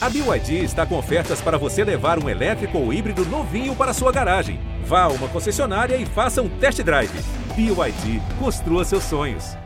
[0.00, 4.12] A BYD está com ofertas para você levar um elétrico ou híbrido novinho para sua
[4.12, 4.60] garagem.
[4.84, 7.10] Vá a uma concessionária e faça um test drive.
[7.56, 9.56] BYD, construa seus sonhos.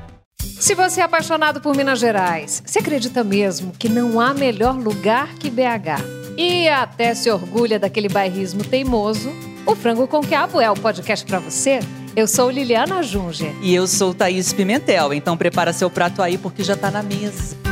[0.40, 5.34] Se você é apaixonado por Minas Gerais, você acredita mesmo que não há melhor lugar
[5.34, 6.00] que BH?
[6.38, 9.30] E até se orgulha daquele bairrismo teimoso?
[9.66, 11.80] O Frango com Quiabo é o podcast para você.
[12.16, 13.54] Eu sou Liliana Junger.
[13.60, 17.71] E eu sou Thaís Pimentel, então prepara seu prato aí porque já tá na mesa.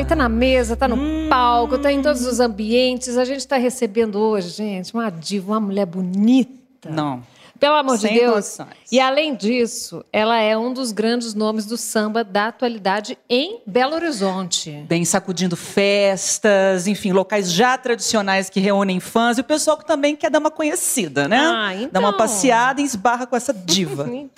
[0.00, 1.28] Ai, tá na mesa, tá no hum.
[1.28, 3.18] palco, tá em todos os ambientes.
[3.18, 6.88] A gente tá recebendo hoje, gente, uma diva, uma mulher bonita.
[6.88, 7.22] Não.
[7.60, 8.34] Pelo amor Sem de Deus.
[8.36, 8.80] Noções.
[8.90, 13.94] E além disso, ela é um dos grandes nomes do samba da atualidade em Belo
[13.94, 14.84] Horizonte.
[14.88, 20.16] Bem sacudindo festas, enfim, locais já tradicionais que reúnem fãs e o pessoal que também
[20.16, 21.38] quer dar uma conhecida, né?
[21.38, 21.90] Ah, então...
[21.92, 24.04] Dá uma passeada e esbarra com essa diva.
[24.08, 24.30] não,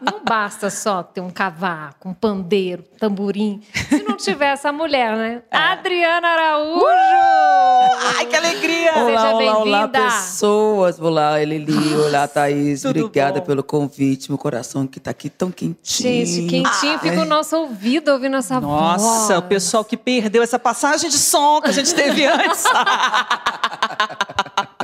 [0.00, 5.42] não, basta só ter um cavaco, um pandeiro, tamborim, se não tiver essa mulher, né?
[5.50, 5.56] É.
[5.56, 6.84] Adriana Araújo!
[6.84, 8.16] Uh!
[8.16, 8.92] Ai, que alegria!
[8.96, 10.98] Olá, Seja olá, olá, pessoas.
[10.98, 12.47] Olá, Elili, olá, Thaís.
[12.48, 12.82] Thaís.
[12.82, 13.46] Tudo obrigada bom?
[13.46, 14.30] pelo convite.
[14.30, 15.76] Meu coração que está aqui tão quentinho.
[16.24, 16.94] Gente, quentinho.
[16.96, 17.18] Ah, fica é.
[17.20, 19.02] o nosso ouvido ouvindo essa Nossa, voz.
[19.02, 22.64] Nossa, o pessoal que perdeu essa passagem de som que a gente teve antes.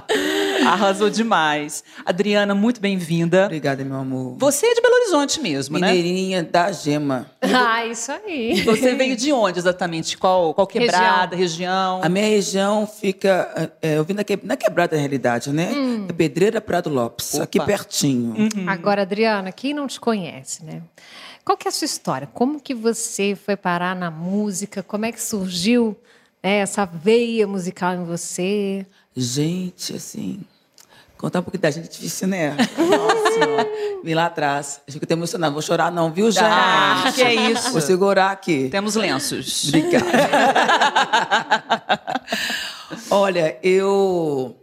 [0.67, 1.85] Arrasou demais.
[2.05, 3.45] Adriana, muito bem-vinda.
[3.45, 4.37] Obrigada, meu amor.
[4.39, 5.89] Você é de Belo Horizonte mesmo, né?
[5.89, 7.31] Mineirinha da Gema.
[7.41, 8.63] Ah, isso aí.
[8.63, 10.17] Você veio de onde exatamente?
[10.17, 11.99] Qual, qual quebrada, região?
[11.99, 12.01] região?
[12.03, 13.71] A minha região fica.
[13.83, 15.71] É, eu vim na, que, na quebrada, na realidade, né?
[15.73, 16.07] Hum.
[16.09, 17.45] É Pedreira Prado Lopes, Opa.
[17.45, 18.35] aqui pertinho.
[18.37, 18.69] Uhum.
[18.69, 20.83] Agora, Adriana, quem não te conhece, né?
[21.45, 22.27] Qual que é a sua história?
[22.33, 24.83] Como que você foi parar na música?
[24.83, 25.95] Como é que surgiu
[26.43, 28.87] né, essa veia musical em você?
[29.17, 30.41] Gente, assim,
[31.17, 32.57] contar um pouquinho da gente é difícil, né?
[32.77, 33.69] Nossa.
[34.03, 34.81] Vim lá atrás.
[34.87, 35.53] Acho que eu tô emocionado.
[35.53, 36.45] Vou chorar não, viu, gente?
[36.45, 37.73] Ah, que é isso.
[37.73, 38.69] Vou segurar aqui.
[38.71, 39.69] Temos lenços.
[39.69, 40.05] Obrigada.
[43.11, 44.57] Olha, eu,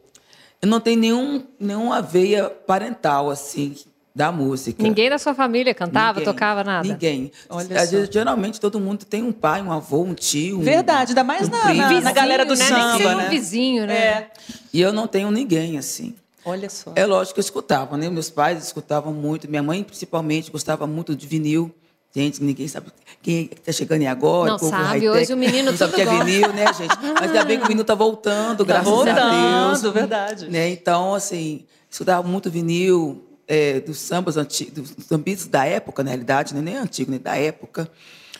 [0.61, 3.75] eu não tenho nenhum, nenhuma veia parental, assim,
[4.13, 4.83] da música.
[4.83, 6.87] Ninguém da sua família cantava, ninguém, tocava nada?
[6.87, 7.31] Ninguém.
[7.49, 8.05] Olha só.
[8.11, 10.59] Geralmente todo mundo tem um pai, um avô, um tio.
[10.59, 12.65] Um, Verdade, ainda mais um na, na, na, galera do né?
[12.65, 13.27] samba, né?
[13.27, 13.95] Um vizinho, né?
[13.95, 14.31] É.
[14.73, 16.13] E eu não tenho ninguém assim.
[16.43, 16.91] Olha só.
[16.95, 18.09] É lógico que eu escutava, né?
[18.09, 21.73] Meus pais escutavam muito, minha mãe principalmente gostava muito de vinil.
[22.13, 22.87] Gente, ninguém sabe
[23.21, 24.51] quem está chegando aí agora.
[24.51, 26.93] Não sabe, hoje o menino não sabe o que é vinil, né, gente?
[27.13, 29.93] Mas ainda bem que o menino está voltando, tá graças voltando, a Deus.
[29.93, 30.49] verdade.
[30.49, 30.69] Né?
[30.71, 36.55] Então, assim, escutava muito vinil, é, dos sambas antigos, dos sambistas da época, na realidade,
[36.55, 36.61] né?
[36.61, 37.91] nem antigo, nem da época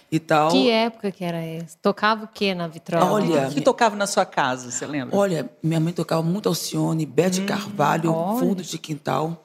[0.09, 0.49] e tal.
[0.51, 1.77] Que época que era essa?
[1.81, 3.11] Tocava o que na vitrola?
[3.11, 5.13] Olha, o que tocava na sua casa, você lembra?
[5.13, 8.39] Olha, minha mãe tocava muito Alcione, Bete hum, Carvalho, olha.
[8.39, 9.44] Fundo de Quintal,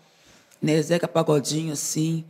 [0.62, 0.81] né?
[0.81, 2.25] Zeca Pagodinho, assim.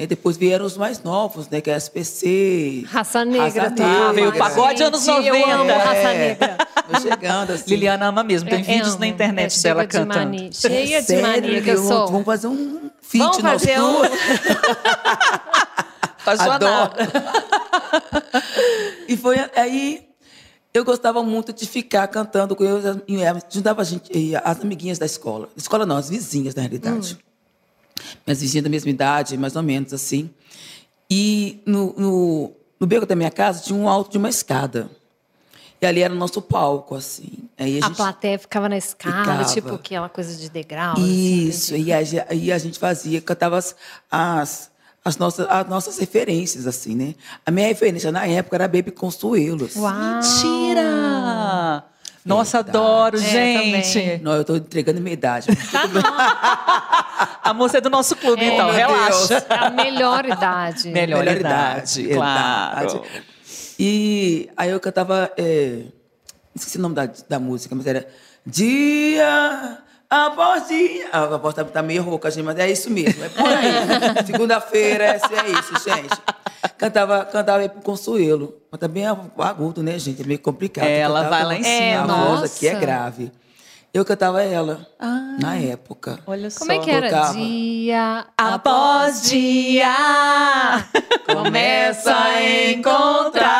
[0.00, 1.60] E depois vieram os mais novos, né?
[1.60, 2.86] Que é a SPC.
[2.88, 3.64] Raça Negra.
[3.64, 4.08] Raça Negra.
[4.08, 5.28] Ah, veio o pagode anos 90.
[5.28, 6.56] Eu amo Raça Negra.
[6.90, 7.68] Tô chegando, assim.
[7.68, 8.48] Liliana ama mesmo.
[8.48, 9.00] Tem eu vídeos amo.
[9.00, 10.34] na internet é dela cantando.
[10.34, 10.56] De.
[10.56, 12.06] Cheia de mania que eu sou.
[12.06, 14.00] Vamos fazer um feat Vamos fazer um...
[16.50, 16.92] Adoro.
[19.06, 20.08] e foi aí...
[20.72, 22.80] Eu gostava muito de ficar cantando com eu,
[23.50, 25.50] juntava a gente, as amiguinhas da escola.
[25.56, 27.18] Escola não, as vizinhas, na realidade.
[27.20, 27.29] Hum
[28.26, 30.30] minhas vizinhas da mesma idade, mais ou menos assim.
[31.10, 34.90] E no, no, no beco da minha casa tinha um alto de uma escada.
[35.80, 37.32] E ali era o nosso palco, assim.
[37.58, 39.44] Aí a, a gente plateia ficava na escada, ficava.
[39.44, 40.92] tipo aquela coisa de degrau.
[40.92, 43.74] Assim, Isso, assim, e aí a gente fazia, cantava as,
[44.10, 44.70] as,
[45.02, 47.14] as, nossas, as nossas referências, assim, né?
[47.46, 49.64] A minha referência na época era Baby Consuelo.
[49.64, 49.80] Assim.
[49.80, 49.94] Uau!
[49.94, 51.84] Mentira!
[52.24, 54.22] Nossa, adoro, é, gente.
[54.22, 55.48] Não, eu tô entregando minha idade.
[55.72, 56.02] Tá não.
[57.50, 59.44] A moça é do nosso clube, é, então, relaxa.
[59.48, 60.88] É a melhor idade.
[60.90, 62.88] Melhor, melhor idade, idade, claro.
[62.88, 63.24] Idade.
[63.78, 65.82] E aí eu cantava, é,
[66.54, 68.06] esqueci o nome da, da música, mas era
[68.46, 69.78] Dia
[70.08, 71.08] após dia.
[71.12, 74.24] A voz tá, tá meio rouca, gente, mas é isso mesmo, é por aí.
[74.26, 76.16] Segunda-feira, é, é isso, gente.
[76.78, 78.54] Cantava, cantava aí pro Consuelo.
[78.70, 80.22] Mas também é agudo, né, gente?
[80.22, 80.86] É meio complicado.
[80.86, 81.74] Ela vai lá em cima.
[81.74, 83.32] É, a voz aqui é grave.
[83.92, 86.20] Eu cantava ela ah, na época.
[86.24, 86.60] Olha só.
[86.60, 87.10] Como é que era?
[87.10, 87.34] Tocava.
[87.34, 89.96] Dia após dia
[91.26, 93.50] começa a encontrar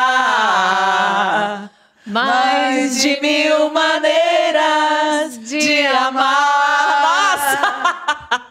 [2.05, 6.70] mais de mil maneiras de amar.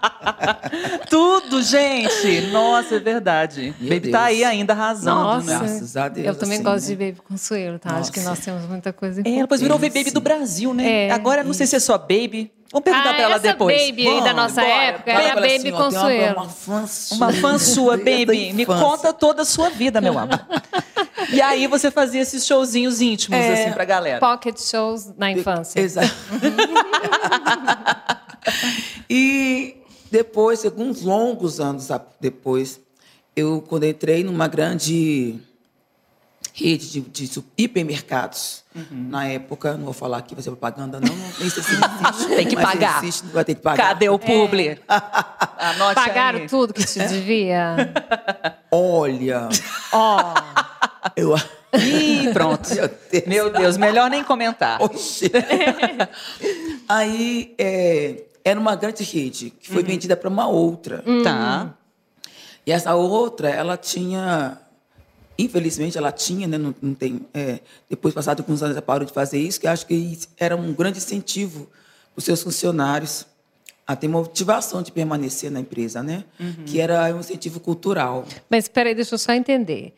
[1.09, 2.49] Tudo, gente!
[2.53, 3.75] Nossa, é verdade.
[3.79, 4.13] Meu Baby Deus.
[4.13, 5.59] tá aí ainda arrasando, Nossa, né?
[5.59, 6.27] Graças a Deus.
[6.27, 6.89] Eu também assim, gosto né?
[6.89, 7.91] de Baby Consuelo, tá?
[7.91, 8.03] Nossa.
[8.03, 11.07] Acho que nós temos muita coisa em É, depois virou Baby do Brasil, né?
[11.07, 11.11] É.
[11.11, 12.51] Agora, não sei se é só Baby.
[12.73, 13.77] Vamos perguntar ah, pra ela essa depois.
[13.77, 14.73] Baby aí da Vamos, nossa bora.
[14.73, 16.35] época era Baby assim, Consuelo.
[16.35, 17.17] Uma, uma fã sua.
[17.17, 18.53] Uma fã sua, baby.
[18.53, 20.41] Me conta toda a sua vida, meu amor.
[21.33, 23.65] e aí você fazia esses showzinhos íntimos, É.
[23.65, 24.21] assim, pra galera.
[24.21, 25.81] Pocket shows na infância.
[25.81, 26.11] Exato.
[29.11, 29.80] e
[30.11, 31.89] depois, alguns longos anos
[32.21, 32.81] depois,
[33.37, 35.39] eu quando entrei numa grande
[36.53, 39.09] rede de, de hipermercados, Uhum.
[39.11, 42.27] na época, não vou falar aqui, vai ser propaganda, não, nem sei se existe.
[42.37, 43.03] Tem que se pagar.
[43.03, 43.89] Existe, vai ter que pagar.
[43.89, 44.79] Cadê o publi?
[45.59, 46.47] Anote Pagaram aí.
[46.49, 47.93] tudo que te devia?
[48.71, 49.49] Olha,
[49.93, 50.35] Ó,
[51.17, 51.35] eu...
[51.73, 52.69] Ih, pronto.
[52.75, 53.27] Meu Deus.
[53.27, 54.81] Meu Deus, melhor nem comentar.
[54.83, 55.31] Oxi.
[56.89, 59.75] Aí, é, era uma grande rede que Uhum.
[59.75, 61.05] foi vendida para uma outra.
[61.23, 61.75] Tá.
[62.67, 64.59] E essa outra, ela tinha,
[65.39, 69.13] infelizmente, ela tinha, né, não, não tem, é, depois passado alguns anos, ela parou de
[69.13, 71.65] fazer isso, que acho que era um grande incentivo
[72.13, 73.27] para os seus funcionários
[73.87, 76.25] a ter motivação de permanecer na empresa, né?
[76.67, 78.25] Que era um incentivo cultural.
[78.49, 79.95] mas peraí, deixa eu só entender.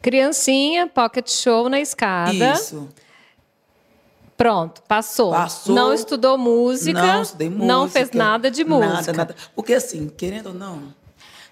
[0.00, 2.52] Criancinha, pocket show na escada.
[2.52, 2.88] Isso.
[4.36, 5.30] Pronto, passou.
[5.30, 5.74] Passou.
[5.74, 7.00] Não estudou música.
[7.00, 7.66] Não estudei música.
[7.66, 8.92] Não fez nada de música.
[8.94, 9.36] Nada, nada.
[9.54, 10.94] Porque assim, querendo ou não,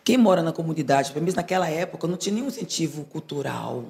[0.04, 3.84] quem mora na comunidade, pelo menos naquela época, não tinha nenhum incentivo cultural.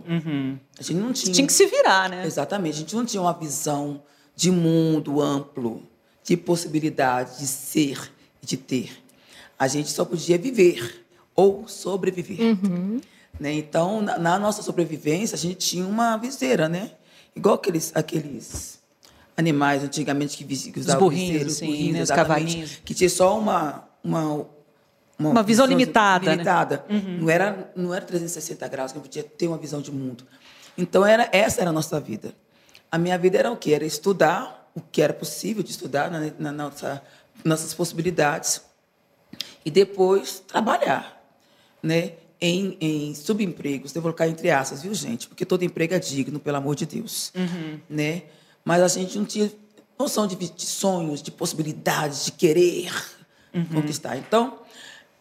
[0.79, 1.33] A gente não tinha.
[1.33, 2.27] Tinha que se virar, né?
[2.27, 2.75] Exatamente.
[2.75, 4.03] A gente não tinha uma visão
[4.37, 5.83] de mundo amplo,
[6.23, 8.13] de possibilidade de ser
[8.43, 9.03] e de ter.
[9.59, 12.59] A gente só podia viver ou sobreviver.
[13.41, 13.55] Né?
[13.55, 16.93] Então, na, na nossa sobrevivência, a gente tinha uma viseira, né?
[17.35, 18.82] Igual aqueles, aqueles
[19.37, 22.03] animais antigamente que, que usavam burrinhos, os assim, burrinhos, né?
[22.03, 22.81] Os cavalinhos.
[22.85, 23.89] Que tinha só uma...
[24.05, 24.47] uma
[25.19, 26.33] Uma visão limitada, né?
[26.33, 26.85] limitada.
[26.89, 30.25] Não, era, não era 360 graus, que eu podia ter uma visão de mundo.
[30.77, 32.35] Então, era, essa era a nossa vida.
[32.91, 33.73] A minha vida era o quê?
[33.73, 37.03] Era estudar o que era possível de estudar na, na nossa,
[37.45, 38.63] nossas possibilidades
[39.65, 41.23] e depois trabalhar,
[41.83, 42.15] né?
[42.41, 45.29] Em, em subempregos, devo colocar entre aspas, viu, gente?
[45.29, 47.33] Porque todo emprego é digno, pelo amor de Deus,
[47.89, 48.23] né?
[48.65, 49.51] Mas a gente não tinha
[49.99, 52.93] noção de, de sonhos, de possibilidades, de querer
[53.75, 54.17] conquistar.
[54.17, 54.59] Então,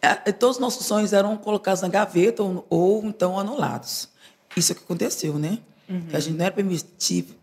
[0.02, 4.08] é, todos os nossos sonhos eram colocados na gaveta ou, ou então anulados.
[4.56, 5.60] Isso é que aconteceu, né?
[6.10, 7.36] Que a gente não era permitido,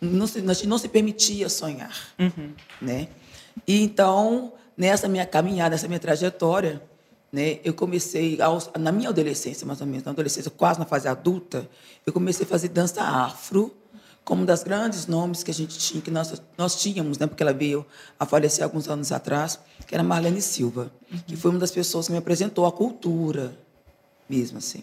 [0.00, 1.94] não se, a gente não se permitia sonhar,
[2.82, 3.06] né?
[3.68, 6.82] E então, nessa minha caminhada, nessa minha trajetória,
[7.32, 11.06] né, eu comecei, aos- na minha adolescência, mais ou menos, na adolescência, quase na fase
[11.06, 11.68] adulta,
[12.04, 13.72] eu comecei a fazer dança afro,
[14.24, 17.42] como um dos grandes nomes que a gente tinha, que nós, nós tínhamos, né, porque
[17.42, 17.84] ela veio
[18.18, 20.90] a falecer alguns anos atrás, que era Marlene Silva,
[21.26, 23.54] que foi uma das pessoas que me apresentou a cultura,
[24.28, 24.82] mesmo assim.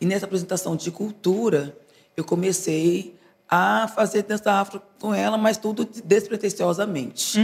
[0.00, 1.76] E nessa apresentação de cultura,
[2.16, 3.14] eu comecei
[3.48, 7.38] a fazer dança afro com ela, mas tudo despretensiosamente.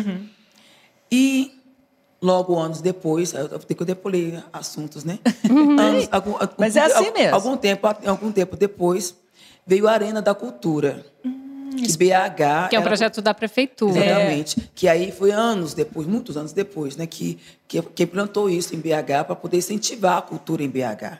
[1.10, 1.52] E
[2.20, 5.18] logo anos depois, eu tenho que eu depulei assuntos, né?
[5.78, 7.34] Anos, algum, algum- Mas é assim mesmo.
[7.34, 9.14] Algum tempo, algum tempo depois,
[9.68, 11.04] veio a Arena da Cultura.
[11.22, 14.04] que BH Que é um projeto da prefeitura.
[14.04, 14.70] Exatamente.
[14.74, 17.38] Que aí foi anos depois, muitos anos depois, né, que,
[17.68, 21.18] que, que implantou isso em BH para poder incentivar a cultura em BH.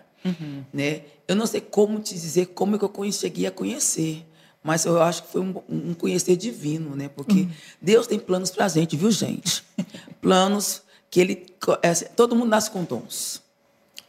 [0.73, 1.03] Né?
[1.29, 4.27] Eu não sei como te dizer como é que eu cheguei a conhecer,
[4.62, 7.09] mas eu acho que foi um, um conhecer divino, né?
[7.09, 7.47] Porque
[7.81, 9.62] Deus tem planos para a gente, viu, gente?
[10.21, 11.47] planos que ele.
[11.83, 13.41] é todo mundo nasce com dons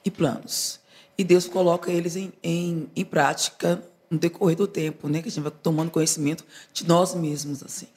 [0.04, 0.80] e planos.
[1.18, 5.22] E Deus coloca eles em, em, em prática no decorrer do tempo, né?
[5.22, 6.44] Que a gente vai tomando conhecimento
[6.74, 7.88] de nós mesmos, assim.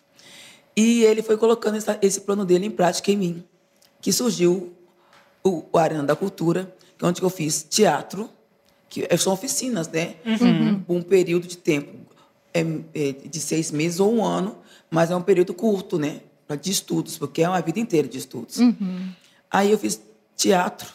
[0.77, 3.45] E ele foi colocando essa- esse plano dele em prática em mim,
[4.01, 4.73] que surgiu
[5.45, 8.29] o, o Arena da Cultura, que é onde eu fiz teatro,
[8.89, 10.17] que é- são oficinas, né?
[10.87, 11.99] Por um período de tempo
[12.55, 12.61] é,
[12.95, 14.59] é, de seis meses ou um ano,
[14.91, 16.21] mas é um período curto, né?
[16.61, 18.59] De estudos, porque é uma vida inteira de estudos.
[19.51, 19.99] Aí eu fiz
[20.37, 20.89] teatro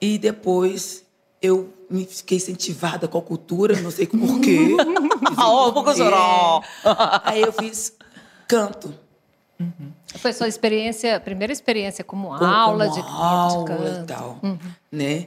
[0.00, 1.04] e depois
[1.40, 4.76] eu me fiquei incentivada com a cultura, não sei porquê.
[5.38, 6.62] Ó, pouco zoró.
[7.24, 7.92] Aí eu fiz
[8.46, 8.92] canto.
[10.16, 14.02] Foi sua experiência, primeira experiência como, como- aula como de, de aula canto.
[14.02, 14.40] e tal,
[14.90, 15.26] né?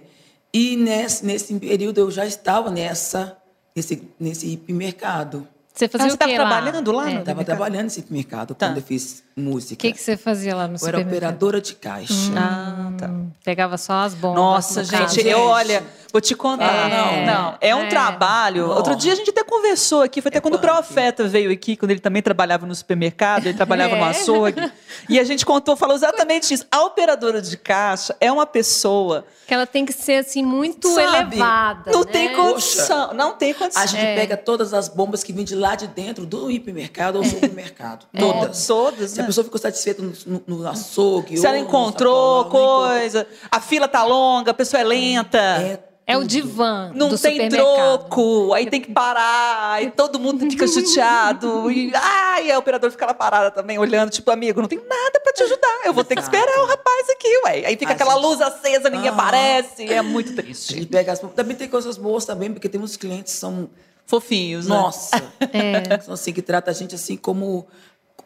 [0.53, 3.38] E nesse, nesse período eu já estava nessa
[3.75, 5.48] nesse nesse hipermercado.
[5.74, 7.20] Você fazia Ah, o você quê tava trabalhando lá É.
[7.20, 8.68] estava trabalhando nesse hipermercado Tá.
[8.68, 9.74] quando eu fiz música.
[9.74, 12.14] O que, que você fazia lá no eu era operadora de caixa.
[12.36, 13.10] Ah, tá.
[13.44, 14.36] Pegava só as bombas.
[14.36, 16.90] Nossa, no gente, eu olha, vou te contar.
[16.92, 17.26] É.
[17.26, 17.88] não, não, é um É.
[17.88, 18.70] trabalho.
[18.70, 20.70] Outro dia a gente até conversou aqui, foi até É quando o punk.
[20.72, 24.10] Profeta veio aqui, quando ele também trabalhava no supermercado, ele trabalhava no É.
[24.10, 24.72] açougue.
[25.10, 26.66] E a gente contou, falou exatamente isso.
[26.72, 29.26] A operadora de caixa é uma pessoa.
[29.48, 31.92] Que ela tem que ser assim muito sabe, elevada.
[31.92, 32.12] Não né?
[32.12, 33.14] tem condição.
[33.14, 33.82] Não tem condição.
[33.82, 34.16] A gente É.
[34.16, 38.06] pega todas as bombas que vêm de lá de dentro do hipermercado ou supermercado.
[38.18, 38.66] Todas.
[38.68, 39.24] Todas, né?
[39.32, 41.38] Pessoa ficou satisfeita no, no, no açougue.
[41.38, 45.38] Se ela encontrou coisa, a fila tá longa, a pessoa é lenta.
[45.40, 50.50] É, É o divã Não do tem troco, aí tem que parar, aí todo mundo
[50.50, 51.72] fica chateado.
[51.72, 55.32] E, ai, a operadora fica lá parada também, olhando, tipo, amigo, não tem nada pra
[55.34, 55.82] te ajudar.
[55.86, 57.66] Eu vou ter que esperar o rapaz aqui, ué.
[57.66, 59.18] Aí fica A aquela gente- luz acesa, ninguém Aham.
[59.20, 59.92] aparece.
[59.92, 60.86] É muito triste.
[60.86, 61.20] pega as...
[61.20, 63.70] Também tem coisas boas também, porque tem uns clientes que são...
[64.04, 64.76] Fofinhos, né?
[64.76, 65.24] Nossa!
[65.54, 66.00] É.
[66.02, 67.66] São assim, que trata a gente assim como...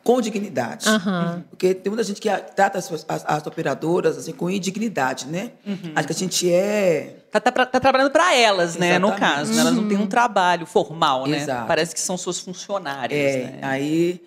[0.05, 0.87] Com dignidade.
[0.87, 1.43] Aham.
[1.49, 5.51] Porque tem muita gente que trata as, as- as operadoras assim, com indignidade, né?
[5.65, 5.93] Uhum.
[5.95, 7.17] Acho que a gente é...
[7.31, 8.99] Tá, tá tá trabalhando pra elas, né?
[8.99, 9.35] No Exatamente.
[9.35, 9.53] caso.
[9.55, 9.61] né?
[9.61, 11.37] Elas não têm um trabalho formal, né?
[11.39, 11.65] Exato.
[11.67, 13.59] Parece que são suas funcionárias, É, né?
[13.63, 14.21] aí,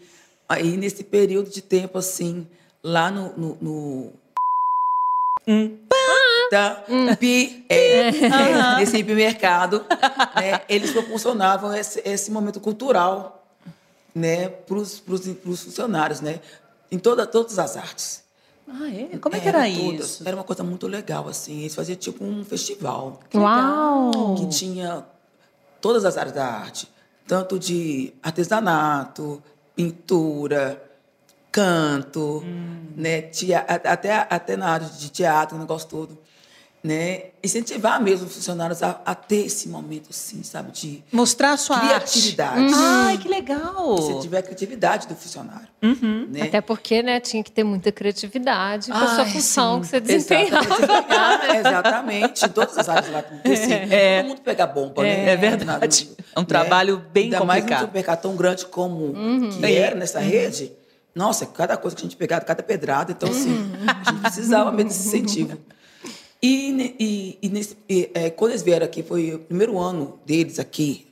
[0.48, 2.44] aí nesse período de tempo assim,
[2.82, 4.12] lá no, no, no
[6.50, 6.82] tá,
[7.20, 8.10] pi, é,
[8.78, 9.84] nesse hipermercado,
[10.34, 13.37] né, eles proporcionavam esse, esse momento cultural,
[14.14, 14.98] né, para os
[15.44, 16.40] funcionários, né,
[16.90, 18.24] em toda, todas as artes.
[18.70, 19.16] Ah, é?
[19.18, 20.10] Como é que era todas.
[20.10, 20.22] isso?
[20.28, 21.60] Era uma coisa muito legal assim.
[21.60, 24.34] Eles faziam tipo um festival Uau!
[24.36, 25.04] que tinha
[25.80, 26.86] todas as áreas da arte,
[27.26, 29.42] tanto de artesanato,
[29.74, 30.82] pintura,
[31.50, 32.42] canto,
[32.96, 36.18] né, tea- a- até, até na área de teatro, o negócio todo.
[36.82, 37.22] Né?
[37.42, 41.78] Incentivar mesmo os funcionários a, a ter esse momento, assim, sabe, de Mostrar a sua
[41.80, 42.60] criatividade.
[42.62, 42.74] arte.
[42.76, 43.98] Ai, que legal.
[44.00, 45.66] Se tiver a criatividade do funcionário.
[45.82, 46.42] Né?
[46.42, 49.80] Até porque, né, tinha que ter muita criatividade com a sua função sim.
[49.80, 50.74] que você desempenhava.
[50.74, 52.44] Exatamente, exatamente.
[52.44, 53.22] Em todas as áreas lá.
[53.22, 54.20] Porque, assim, É.
[54.22, 55.30] todo mundo pega bomba, né?
[55.30, 56.10] É verdade.
[56.34, 57.80] É um trabalho bem Ainda mais complicado.
[57.80, 59.14] num supermercado tão grande como
[59.58, 59.74] que É.
[59.78, 60.72] era nessa rede.
[61.14, 63.10] Nossa, cada coisa que a gente pegava, cada pedrada.
[63.10, 63.68] Então, assim,
[64.04, 65.58] a gente precisava mesmo desse incentivo.
[66.42, 70.58] E, e, e nesse, e, é, quando eles vieram aqui, foi o primeiro ano deles
[70.58, 71.06] aqui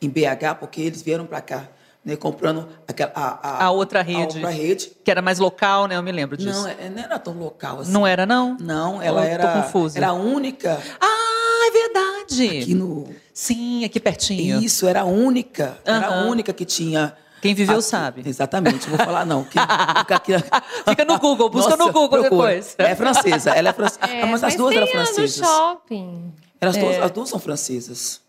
[0.00, 1.68] em BH, porque eles vieram para cá,
[2.04, 4.18] né, comprando aquela, a, A outra rede.
[4.20, 4.92] A outra rede.
[5.04, 5.96] Que era mais local, né?
[5.96, 6.62] Eu me lembro disso.
[6.62, 7.92] Não, é- não era tão local assim.
[7.92, 8.56] Não era, não?
[8.58, 9.98] Não, ela Eu tô era, confusa.
[9.98, 12.58] era a única Ah, é verdade.
[12.62, 13.08] aqui no.
[13.34, 14.58] Sim, aqui pertinho.
[14.60, 15.78] Isso, era a única.
[15.84, 17.14] Era a única que tinha.
[17.42, 17.84] Quem viveu aqui.
[17.84, 18.22] sabe.
[18.24, 19.44] Exatamente, não vou falar não.
[19.44, 20.32] que- fica, aqui,
[20.88, 22.30] Fica no Google, busca no Google procura.
[22.30, 22.74] depois.
[22.78, 24.00] É francesa, ela é francesa.
[24.08, 25.46] É, Ah, mas as duas eram a no francesas.
[25.46, 26.32] shopping.
[26.60, 27.02] Elas duas, É.
[27.02, 28.20] As duas são francesas.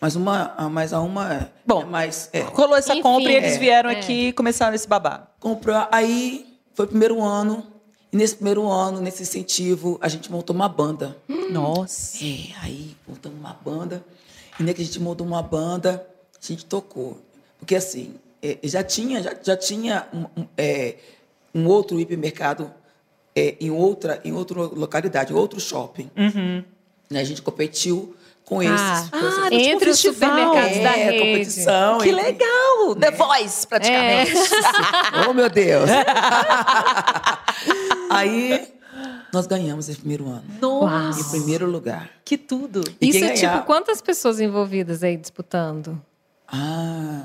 [0.00, 1.82] Mas uma, a- mas a uma é- Bom.
[1.82, 2.28] é mais.
[2.32, 3.96] É, Rolou essa Enfim, compra e eles é, vieram é.
[3.96, 5.28] aqui e começaram esse babá.
[5.38, 5.86] comprou.
[5.92, 7.62] Aí foi o primeiro ano.
[8.12, 11.16] E nesse primeiro ano, nesse incentivo, a gente montou uma banda.
[11.50, 12.24] Nossa.
[12.24, 14.02] É, aí montamos uma banda.
[14.58, 16.06] E nem que a gente montou uma banda,
[16.42, 17.20] a gente tocou.
[17.58, 20.96] Porque assim, é, já tinha, já, já tinha um, um, é,
[21.54, 22.70] um outro hipermercado
[23.34, 26.10] é, em outra, em outra localidade, outro shopping.
[27.10, 28.14] Né, A gente competiu
[28.44, 28.80] com esses.
[28.80, 31.18] Ah, esses- Ah, tipo entre os supermercados da é, rede.
[31.18, 31.98] competição.
[31.98, 32.94] Que entre- legal!
[32.98, 34.32] The Voice, praticamente.
[35.28, 35.90] Oh, meu Deus!
[38.10, 38.68] Aí
[39.32, 40.44] nós ganhamos esse primeiro ano.
[40.60, 42.10] Nossa, Em primeiro lugar.
[42.24, 42.82] que tudo.
[43.00, 46.00] E Isso é ganhar- tipo quantas pessoas envolvidas aí disputando?
[46.48, 47.22] Ah.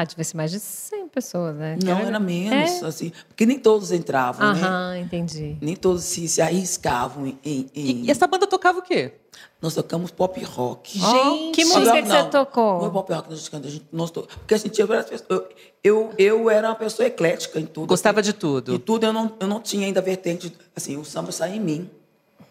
[0.00, 1.78] Ah, devia ser mais de 100 pessoas, né?
[1.82, 4.60] Não, era menos, assim, porque nem todos entravam, né?
[4.62, 5.56] Aham, entendi.
[5.60, 9.12] Nem todos se, se arriscavam em, em- em- E, e essa banda tocava o quê?
[9.60, 10.98] Nós tocamos pop rock.
[10.98, 12.78] Gente, que Não, música que não, você tocou?
[12.80, 14.22] Não é pop rock a gente a gente, nós to...
[14.22, 15.28] porque assim, tinha várias pessoas.
[15.30, 15.48] Eu,
[15.82, 17.86] eu, eu era uma pessoa eclética em tudo.
[17.86, 18.30] Gostava assim.
[18.30, 18.74] de tudo.
[18.74, 21.90] E tudo eu não, eu não tinha ainda vertente, assim, o samba saiu em mim.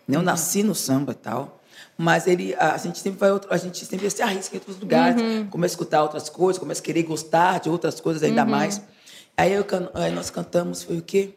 [0.07, 0.17] né?
[0.17, 1.59] Eu nasci no samba e tal.
[1.97, 4.77] Mas ele, a, a gente sempre vai, outro- a gente sempre se arrisca em outros
[4.79, 5.47] lugares, Uhum.
[5.47, 8.49] começa a escutar outras coisas, começa a querer gostar de outras coisas ainda Uhum.
[8.49, 8.81] mais.
[9.37, 11.33] Aí, eu aí nós cantamos, foi o quê?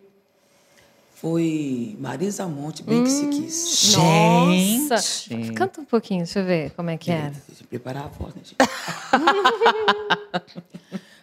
[1.15, 3.97] Foi Marisa Monte, Bem Que Se Quis.
[3.97, 4.97] Nossa!
[5.29, 5.53] Gente.
[5.53, 7.33] Canta um pouquinho, deixa eu ver como é que era.
[7.49, 8.57] Deixa eu preparar a voz, né, gente?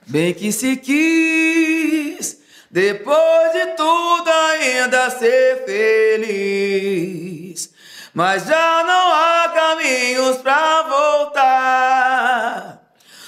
[0.08, 2.39] Bem que se quis,
[2.70, 7.74] depois de tudo ainda ser feliz.
[8.16, 12.82] Mas já não há caminhos pra voltar.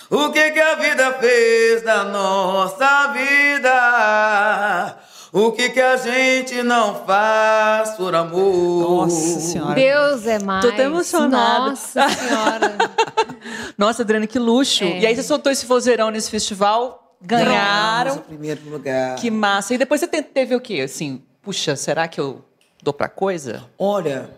[0.09, 4.97] O que que a vida fez da nossa vida?
[5.33, 9.03] O que que a gente não faz por amor?
[9.03, 9.75] Nossa Senhora.
[9.75, 10.63] Deus é mais.
[10.63, 11.69] Tô até emocionada.
[11.71, 12.77] Nossa Senhora.
[13.77, 14.85] Nossa, Adriane, que luxo.
[14.85, 14.99] É.
[15.01, 18.11] E aí você soltou esse vozeirão nesse festival, ganharam.
[18.11, 19.15] Ganhamos o primeiro lugar.
[19.17, 19.73] Que massa.
[19.73, 20.79] E depois você te- teve o quê?
[20.79, 22.45] Assim, puxa, será que eu
[22.81, 23.65] dou pra coisa?
[23.77, 24.29] Olha,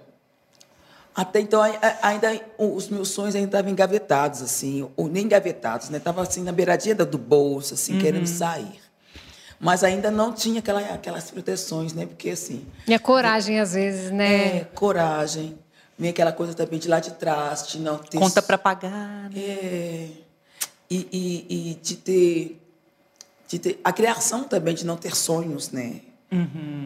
[1.19, 5.89] até então ai- ai- ainda os meus sonhos ainda estavam engavetados assim, ou nem engavetados,
[5.89, 5.99] né?
[5.99, 7.99] Tava assim na beiradinha do bolso, assim, Uhum.
[7.99, 8.79] querendo sair.
[9.59, 12.05] Mas ainda não tinha aquela, aquelas proteções, né?
[12.05, 14.59] Porque assim, E a coragem, às vezes, né?
[14.59, 15.57] é, coragem,
[15.97, 19.29] vem aquela coisa também de lá de trás, de não ter Conta pra pagar.
[19.29, 19.31] né?
[19.35, 20.07] É,
[20.89, 22.61] e, e, e de ter
[23.49, 26.01] de ter, a criação também de não ter sonhos, né?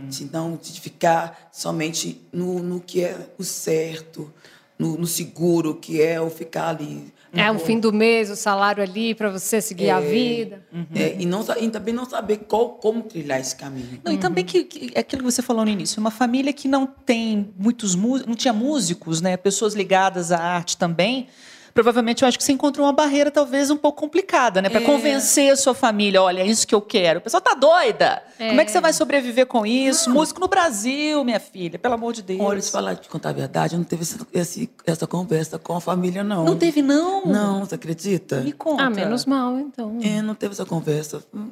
[0.10, 4.32] De não de ficar somente no, no que é o certo,
[4.78, 7.14] no, no seguro, que é o ficar ali.
[7.36, 10.64] É o fim do mês, o salário ali para você seguir a vida.
[10.94, 14.00] É, e, não, e também não saber qual, como trilhar esse caminho.
[14.04, 16.68] Não, e também que, que é aquilo que você falou no início, uma família que
[16.68, 19.36] não tem muitos músicos, não tinha músicos, né?
[19.36, 21.28] Pessoas ligadas à arte também.
[21.74, 24.70] Provavelmente eu acho que você encontrou uma barreira talvez um pouco complicada, né?
[24.70, 24.86] Para É.
[24.86, 27.18] convencer a sua família, olha, é isso que eu quero.
[27.20, 28.22] O pessoal tá doida.
[28.38, 30.10] Como é que você vai sobreviver com isso?
[30.12, 32.40] Músico no Brasil, minha filha, pelo amor de Deus.
[32.40, 34.04] Olha, te falar, te contar a verdade, eu não teve
[34.34, 36.46] esse, essa conversa com a família, não.
[36.46, 37.26] Não teve não?
[37.26, 38.42] Não, você acredita?
[38.42, 38.84] Me conta.
[38.84, 39.98] Ah, menos mal, então.
[40.04, 41.24] É, não teve essa conversa.
[41.34, 41.50] Hum,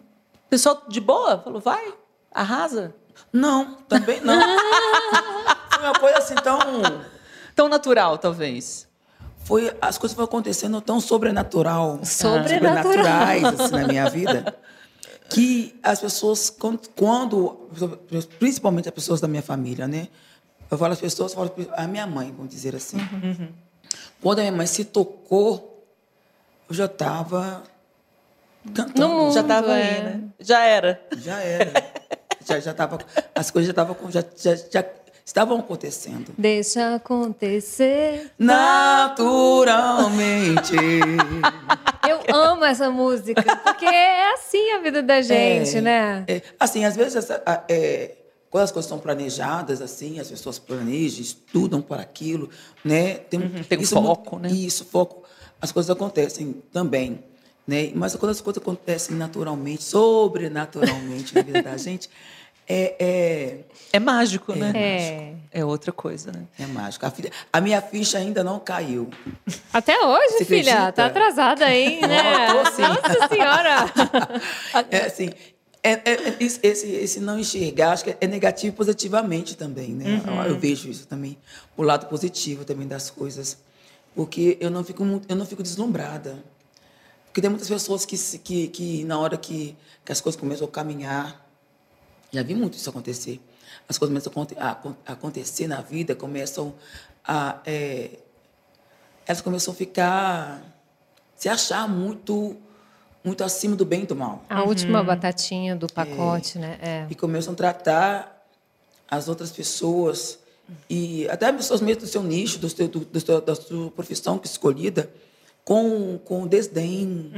[0.49, 1.93] Pessoal de boa falou, vai,
[2.31, 2.93] arrasa.
[3.33, 4.35] Não, também não.
[5.71, 6.59] Foi uma coisa assim tão.
[7.55, 8.87] Tão natural, talvez.
[9.51, 11.99] Foi, as coisas foram acontecendo tão sobrenatural.
[12.05, 12.83] Sobrenatural.
[12.83, 14.55] Sobrenaturais, assim, na minha vida.
[15.29, 17.69] Que as pessoas, quando, quando-
[18.37, 20.09] Principalmente as pessoas da minha família, né?
[20.69, 22.97] Eu falo as pessoas, falo a minha mãe, vamos dizer assim.
[24.21, 25.85] Quando a minha mãe se tocou,
[26.69, 27.63] eu já estava
[28.73, 28.99] cantando.
[28.99, 29.33] No mundo.
[29.33, 29.83] Já tava é.
[29.83, 30.23] aí, né?
[30.37, 31.01] Já era.
[31.17, 31.71] Já era.
[32.45, 32.99] já, já tava,
[33.33, 34.83] as coisas já, estavam já, já, já
[35.25, 36.33] estavam acontecendo.
[36.37, 38.31] Deixa acontecer.
[39.51, 40.75] Naturalmente.
[42.07, 46.23] Eu amo essa música, porque é assim a vida da gente, É, né?
[46.27, 48.15] é, assim, às vezes, essa- é,
[48.49, 52.49] quando as coisas estão planejadas, assim, as pessoas planejam, estudam para aquilo,
[52.83, 53.13] né?
[53.15, 54.49] Tem, tem um isso é foco, né?
[54.51, 55.23] Isso, foco.
[55.61, 57.23] As coisas acontecem também,
[57.67, 57.91] né?
[57.95, 62.09] Mas quando as coisas acontecem naturalmente, sobrenaturalmente na vida da gente,
[62.71, 63.57] é, é,
[63.93, 64.71] É mágico, né?
[64.75, 65.31] É.
[65.53, 66.43] É outra coisa, né?
[66.57, 67.05] é mágico.
[67.05, 69.09] A, filha- a minha ficha ainda não caiu.
[69.73, 70.91] Até hoje, Você filha, acredita?
[70.93, 72.47] tá atrasada aí, né?
[72.47, 72.81] Não, tô sim.
[72.83, 73.85] Nossa senhora!
[74.89, 75.29] É assim,
[75.83, 80.21] é, é- é- esse, esse- não enxergar, acho que é negativo positivamente também, né?
[80.47, 81.37] Eu vejo isso também,
[81.75, 83.57] o lado positivo também das coisas,
[84.15, 86.37] porque eu não fico, muito- eu não fico deslumbrada.
[87.25, 90.71] Porque tem muitas pessoas que, que, que na hora que, que as coisas começam a
[90.71, 91.45] caminhar,
[92.31, 93.39] já vi muito isso acontecer.
[93.87, 96.73] As coisas começam a aconte- a acon- a acontecer na vida, começam
[97.23, 97.59] a.
[97.65, 98.19] é,
[99.25, 100.61] elas começam a ficar.
[101.35, 102.55] se achar muito,
[103.23, 104.43] muito acima do bem e do mal.
[104.49, 106.77] A última batatinha do pacote, né?
[106.81, 107.07] É.
[107.09, 108.45] E começam a tratar
[109.09, 110.37] as outras pessoas,
[110.89, 114.47] e até pessoas mesmo do seu nicho, do seu, do, do da sua profissão que
[114.47, 115.09] escolhida,
[115.65, 117.31] com, com desdém,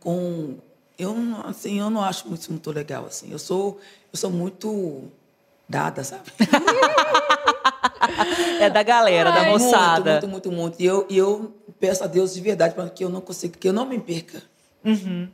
[0.00, 0.56] com.
[1.02, 3.06] Eu, não- assim, eu não acho isso muito legal.
[3.06, 3.30] Assim.
[3.30, 3.78] Eu, sou,
[4.12, 5.04] eu sou muito
[5.68, 6.30] dada, sabe?
[8.60, 10.12] É da galera, da moçada.
[10.12, 10.80] Muito, muito, muito, muito.
[10.82, 13.68] E eu, e eu peço a Deus de verdade para que eu não consiga, que
[13.68, 14.42] eu não me perca.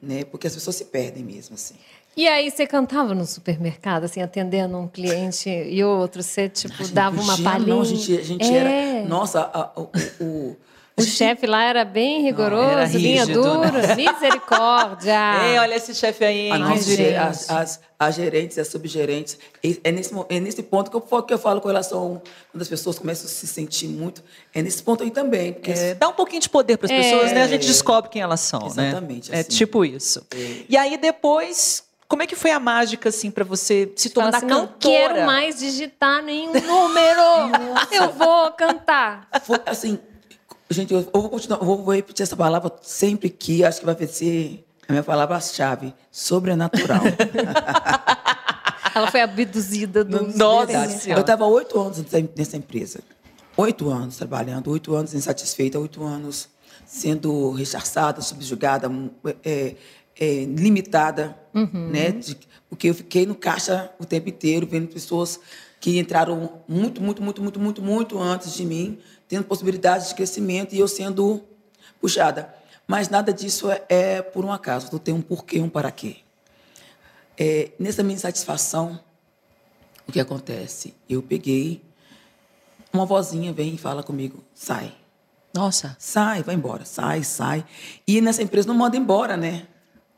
[0.03, 0.25] Né?
[0.25, 1.75] Porque as pessoas se perdem mesmo, assim.
[2.17, 7.21] E aí você cantava no supermercado, assim, atendendo um cliente e outro, você, tipo, dava
[7.21, 7.75] uma palhinha?
[7.75, 8.57] Não, a gente, a gente É.
[9.01, 9.09] era.
[9.09, 9.91] Nossa, a- a- o.
[10.21, 10.57] o-
[10.99, 13.95] O chefe lá era bem rigoroso, era linha rígido, dura, né?
[13.97, 15.45] misericórdia.
[15.53, 16.51] Ei, olha esse chefe aí.
[16.51, 16.63] a hein?
[16.65, 17.15] Ai, nossa ge- gente.
[17.17, 19.39] as, as, as gerentes, as subgerentes.
[19.85, 22.69] É nesse, é nesse ponto que eu, falo- que eu falo com relação quando as
[22.69, 24.23] pessoas começam a se sentir muito.
[24.55, 25.53] É nesse ponto aí também.
[25.53, 27.43] Porque É, dá um pouquinho de poder para as pessoas, né?
[27.43, 28.89] A gente descobre quem elas são, né?
[28.89, 29.51] Exatamente, É assim.
[29.51, 30.27] tipo isso.
[30.69, 34.47] E aí depois, como é que foi a mágica assim para você se tornar assim,
[34.47, 34.79] não cantora?
[35.15, 37.23] quero mais digitar nenhum número.
[37.93, 39.29] Eu vou cantar.
[39.45, 39.99] Foi, assim,
[40.71, 44.65] gente, eu vou continuar, eu vou, repetir essa palavra sempre que acho que vai ser
[44.89, 47.03] a minha palavra-chave: sobrenatural.
[48.95, 50.37] Ela foi abduzida do Nossa.
[51.11, 51.99] Eu estava oito anos
[52.37, 53.01] nessa- empresa.
[53.57, 56.49] Oito anos trabalhando, oito anos insatisfeita, oito anos
[56.87, 59.11] sendo rechaçada, subjugada, mu-
[59.45, 59.75] é,
[60.19, 62.11] é, limitada, né?
[62.13, 62.37] De-
[62.69, 65.39] porque eu fiquei no caixa o tempo inteiro, vendo pessoas
[65.81, 70.75] que entraram muito, muito, muito, muito, muito, muito antes de mim, tendo possibilidades de crescimento
[70.75, 71.45] e eu sendo
[72.01, 72.55] puxada.
[72.87, 76.17] Mas nada disso é, é por um acaso, tu tem um porquê, um para quê.
[77.37, 78.99] É, nessa minha insatisfação,
[80.07, 80.95] o que acontece?
[81.09, 81.83] Eu peguei,
[82.93, 84.95] uma vozinha vem e fala comigo, sai,
[85.55, 85.95] Nossa.
[85.99, 87.65] sai, vai embora, sai, sai.
[88.07, 89.69] E nessa empresa não manda embora, né?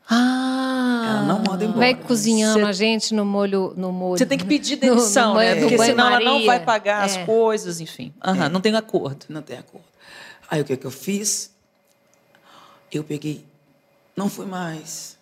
[0.09, 1.05] Ah.
[1.09, 1.79] Ela não manda embora.
[1.79, 3.73] Vai cozinhando Cê- a gente no molho.
[3.77, 5.55] No molho Você tem que pedir no- no demissão, né?
[5.55, 7.25] no Porque senão ela não vai pagar as É.
[7.25, 8.13] coisas, enfim.
[8.23, 9.25] Aham, Não tem acordo.
[9.29, 9.85] Não tem acordo.
[10.49, 11.51] Aí o que, que eu fiz?
[12.91, 13.45] Eu peguei,
[14.15, 15.17] não fui mais.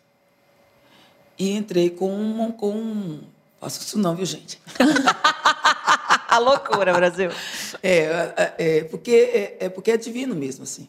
[1.38, 2.52] E entrei com um.
[2.52, 3.22] Com um
[3.62, 4.60] faço isso não, viu, gente?
[6.28, 7.30] A loucura, Brasil.
[7.82, 7.98] É,
[8.38, 10.88] é, é, porque, é, é porque é divino mesmo, assim.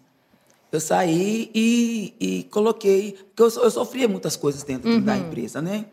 [0.72, 3.12] Eu saí e, e coloquei.
[3.12, 5.86] Porque eu, eu sofria muitas coisas dentro da empresa, né?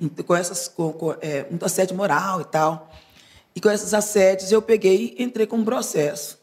[0.00, 0.68] Então, Com essas.
[0.68, 2.92] Com, com, é, muito assédio moral e tal.
[3.54, 6.38] E com esses assédios eu peguei e entrei com um processo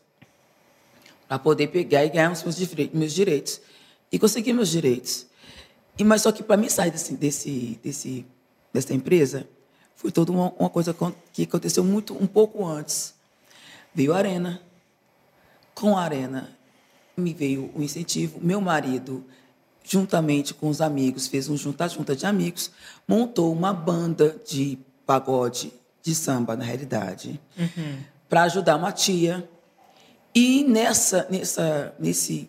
[1.28, 2.58] para poder pegar e ganhar os meus,
[2.94, 3.62] meus direitos.
[4.12, 5.28] E consegui meus direitos.
[5.98, 8.26] E, mas só que para mim sair desse, desse, desse,
[8.74, 9.48] dessa empresa,
[9.96, 10.96] foi toda uma, uma coisa
[11.34, 13.14] que aconteceu muito um pouco antes.
[13.94, 14.62] Veio a Arena.
[15.76, 16.57] Com a Arena,
[17.18, 18.40] me veio o incentivo.
[18.40, 19.26] Meu marido,
[19.84, 22.72] juntamente com os amigos, fez um junta-junta de amigos,
[23.08, 27.42] montou uma banda de pagode, de samba, na realidade,
[28.30, 29.50] para ajudar uma tia.
[30.34, 32.48] E nessa, nessa, nesse,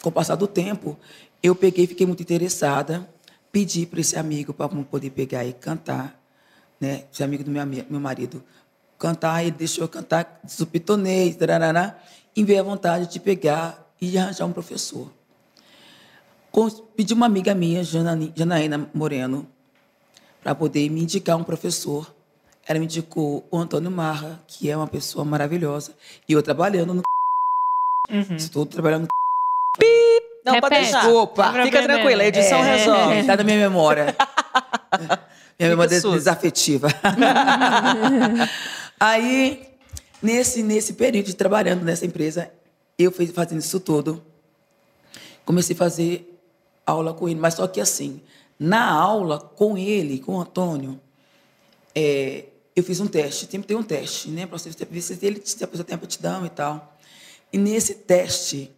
[0.00, 0.96] com o passar do tempo,
[1.42, 3.08] eu peguei, fiquei muito interessada,
[3.50, 6.16] pedi para esse amigo para poder pegar e cantar,
[6.80, 7.06] né?
[7.12, 8.40] Esse amigo do meu, meu marido
[8.98, 11.98] cantar, ele deixou eu cantar, supitonei, tarará,
[12.36, 15.10] e veio a vontade de pegar e de arranjar um professor.
[16.50, 19.46] Com- Pedi uma amiga minha, Janaína Moreno,
[20.42, 22.14] para poder me indicar um professor.
[22.68, 25.94] Ela me indicou o Antônio Marra, que é uma pessoa maravilhosa.
[26.28, 27.02] E eu trabalhando no.
[28.36, 29.08] Estou trabalhando no.
[30.44, 30.92] Não, pode Repete.
[30.92, 31.44] Desculpa.
[31.46, 31.86] Fica Problema.
[31.88, 32.76] tranquila, a edição É.
[32.76, 33.18] resolve.
[33.18, 34.16] Está na minha memória.
[35.58, 36.88] minha memória desafetiva.
[38.98, 39.68] Aí,
[40.22, 42.50] nesse, nesse período de trabalhando nessa empresa,
[42.98, 44.22] eu fui fazendo isso tudo.
[45.44, 46.40] Comecei a fazer
[46.84, 48.20] aula com ele, mas só que assim,
[48.58, 51.00] na aula com ele, com o Antônio,
[51.94, 54.46] é, eu fiz um teste, sempre tem um teste, né?
[54.46, 56.96] Para você ver se ele se a pessoa tem aptidão e tal.
[57.52, 58.70] E nesse teste,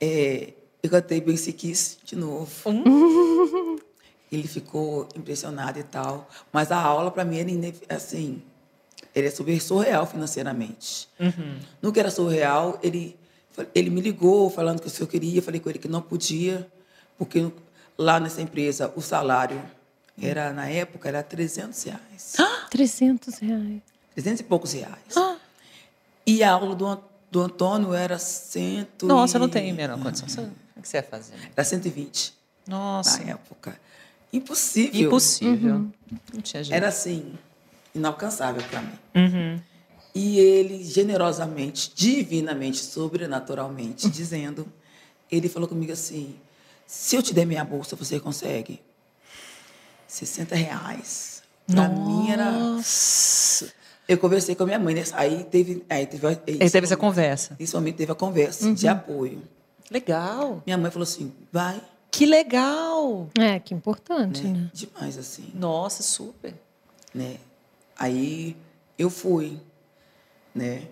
[0.00, 2.50] é, eu cantei Basic Kiss de novo.
[4.30, 6.28] Ele ficou impressionado e tal.
[6.52, 8.42] Mas a aula, para mim, era assim,
[9.14, 11.08] ele é super surreal financeiramente.
[11.80, 13.16] No que era surreal, ele,
[13.74, 16.66] ele me ligou falando que se eu queria, falei com ele que não podia,
[17.18, 17.50] porque
[17.96, 19.60] lá nessa empresa o salário
[20.20, 22.36] era, na época, era 300 reais.
[22.70, 23.82] 300 reais.
[24.14, 25.14] 300 e poucos reais.
[26.26, 26.98] E a aula do,
[27.30, 30.26] do Antônio era 100 Nossa, eu não e- tenho a menor condição.
[30.28, 30.40] Você-
[30.76, 31.34] O que você ia fazer?
[31.56, 32.34] Era 120
[32.66, 33.78] Nossa, na época.
[34.32, 35.06] Impossível.
[35.08, 35.86] impossível.
[36.34, 36.76] Não tinha jeito.
[36.76, 37.34] Era assim,
[37.94, 39.62] inalcançável para mim.
[40.18, 44.66] E ele, generosamente, divinamente, sobrenaturalmente, dizendo,
[45.30, 46.34] ele falou comigo assim:
[46.86, 48.80] se eu te der minha bolsa, você consegue?
[50.08, 51.42] 60 reais.
[51.66, 52.50] Para mim era.
[52.50, 53.70] Nossa.
[54.08, 55.04] Eu conversei com a minha mãe, né?
[55.12, 55.84] aí teve.
[55.86, 56.36] Aí teve,
[56.70, 57.54] teve essa conversa.
[57.60, 59.42] Nesse momento teve a conversa de apoio.
[59.90, 60.62] Legal.
[60.64, 61.78] Minha mãe falou assim: vai,
[62.10, 63.28] Que legal.
[63.38, 64.60] É, que importante, né?
[64.60, 64.70] né?
[64.72, 65.50] Demais assim.
[65.52, 66.54] Nossa, super.
[67.12, 67.36] né?
[67.98, 68.56] Aí
[68.98, 69.60] eu fui,
[70.56, 70.82] né?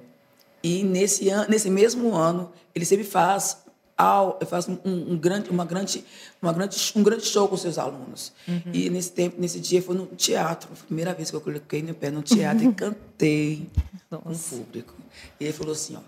[0.63, 3.65] E nesse ano, nesse mesmo ano, ele sempre faz
[3.97, 6.05] ao, faz um, um grande, uma grande,
[6.41, 8.33] uma grande, um grande show com seus alunos.
[8.73, 10.69] E nesse tempo, nesse dia, foi no teatro.
[10.69, 13.69] Foi a primeira vez que eu coloquei meu pé no teatro e cantei
[14.11, 14.95] com o público.
[15.39, 16.01] E ele falou assim, ó,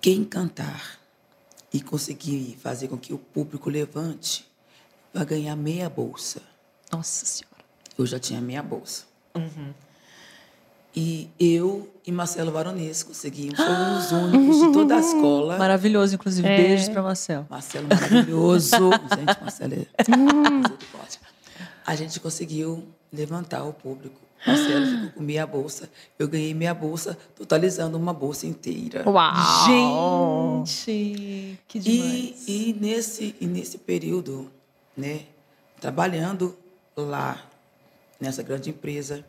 [0.00, 0.98] quem cantar
[1.72, 4.46] e conseguir fazer com que o público levante,
[5.12, 6.40] vai ganhar meia bolsa
[6.90, 7.64] Nossa Senhora.
[7.96, 9.04] eu já tinha minha bolsa.
[10.96, 15.58] E eu e Marcelo Varonês conseguimos, fomos os únicos de toda a escola.
[15.58, 16.48] Maravilhoso, inclusive.
[16.48, 17.46] Beijos pra Marcel.
[17.48, 18.76] Marcelo maravilhoso.
[19.14, 19.86] Gente, Marcelo é.
[21.86, 24.16] A gente conseguiu levantar o público.
[24.46, 25.90] Marcelo ficou com meia bolsa.
[26.18, 29.08] Eu ganhei minha bolsa, totalizando uma bolsa inteira.
[29.08, 30.64] Uau!
[30.66, 32.44] Gente, que E, demais.
[32.48, 34.50] e, nesse, e nesse período,
[34.96, 35.22] né,
[35.80, 36.56] trabalhando
[36.96, 37.40] lá,
[38.20, 39.24] nessa grande empresa,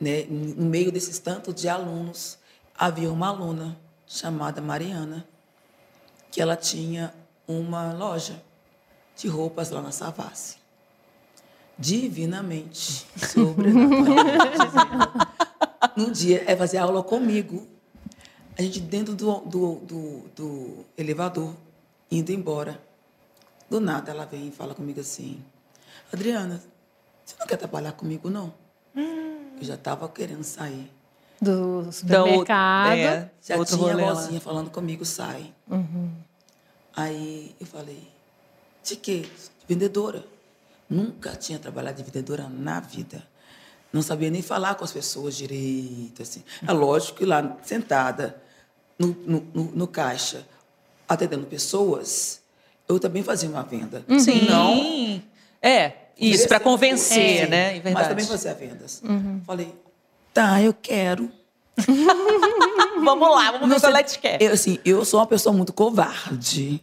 [0.00, 2.38] né, no meio desses tantos de alunos,
[2.76, 5.26] havia uma aluna chamada Mariana,
[6.30, 7.12] que ela tinha
[7.46, 8.42] uma loja
[9.16, 10.56] de roupas lá na Savassi.
[11.78, 14.18] Divinamente, sobrenaturalmente.
[15.96, 17.66] Num dia, é fazer aula comigo.
[18.56, 21.54] A gente dentro do, do, do, do elevador,
[22.10, 22.80] indo embora.
[23.70, 25.42] Do nada, ela vem e fala comigo assim,
[26.12, 26.62] Adriana,
[27.24, 28.52] você não quer trabalhar comigo, não?
[29.60, 30.90] Eu já estava querendo sair.
[31.40, 32.92] Do Da outra- supermercado.
[32.98, 35.52] é, Já outro tinha a vozinha falando comigo, sai.
[36.96, 38.08] Aí eu falei,
[38.84, 39.24] de quê?
[39.68, 40.24] Vendedora.
[40.90, 43.22] Nunca tinha trabalhado de vendedora na vida.
[43.92, 46.22] Não sabia nem falar com as pessoas direito.
[46.22, 46.42] Assim.
[46.66, 48.40] É lógico que lá, sentada
[48.98, 50.46] no, no, no, no caixa,
[51.08, 52.40] atendendo pessoas,
[52.88, 54.04] eu também fazia uma venda.
[54.18, 54.46] Sim.
[54.48, 55.22] Não
[55.62, 57.76] É, isso, para convencer, curso, né?
[57.76, 59.02] Em Mas também fazia vendas.
[59.46, 59.74] Falei,
[60.32, 61.30] tá, eu quero.
[63.04, 64.42] vamos lá, vamos ver o que ela te quer.
[64.42, 66.82] Eu, assim, eu sou uma pessoa muito covarde,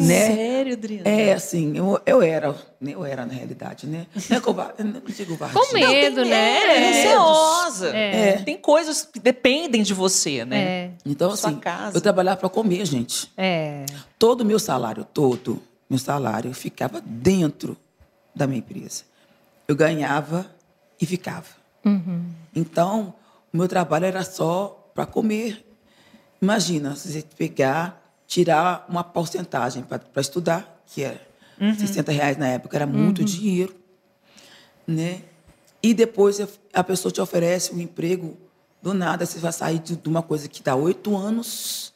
[0.00, 0.34] né?
[0.34, 1.08] Sério, Adriana?
[1.08, 2.92] É, assim, eu, eu era, né?
[2.94, 4.06] eu era na realidade, né?
[4.28, 5.54] Não é covarde, eu não digo covarde.
[5.54, 6.62] Com medo, né?
[6.62, 7.88] É, receosa.
[7.88, 8.32] É.
[8.38, 10.58] Tem coisas que dependem de você, né?
[10.58, 10.90] É.
[11.04, 11.96] Então, Sua assim, casa.
[11.96, 13.30] eu trabalhava para comer, gente.
[13.36, 13.84] É.
[14.18, 17.76] Todo o meu salário, todo meu salário ficava dentro
[18.34, 19.04] da minha empresa.
[19.66, 20.50] Eu ganhava
[21.00, 21.46] e ficava.
[22.54, 23.14] Então,
[23.52, 25.66] o meu trabalho era só para comer.
[26.40, 31.20] Imagina, você pegar, tirar uma porcentagem para estudar, que era
[31.78, 33.74] 60 reais na época, era muito dinheiro.
[34.86, 35.22] Né?
[35.82, 36.40] E depois
[36.72, 38.36] a pessoa te oferece um emprego,
[38.82, 41.92] do nada você vai sair de uma coisa que dá oito anos.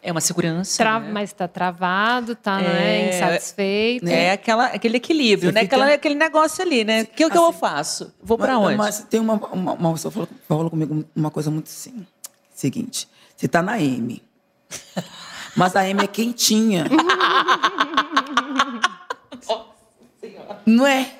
[0.00, 0.76] É uma segurança.
[0.82, 1.10] Tra- né?
[1.12, 2.62] Mas tá travado, tá É.
[2.62, 4.06] né, insatisfeito.
[4.08, 5.62] É aquela, aquele equilíbrio, Você né?
[5.62, 7.02] fica- Aquela, aquele negócio ali, né?
[7.02, 8.14] O que, que eu Assim, faço?
[8.22, 8.76] Vou para onde?
[8.76, 12.06] Mas tem uma, uma, uma pessoa falou, falou comigo uma coisa muito assim.
[12.54, 14.22] Seguinte, você está na M.
[15.56, 16.84] Mas a M é quentinha.
[20.68, 21.10] Não é?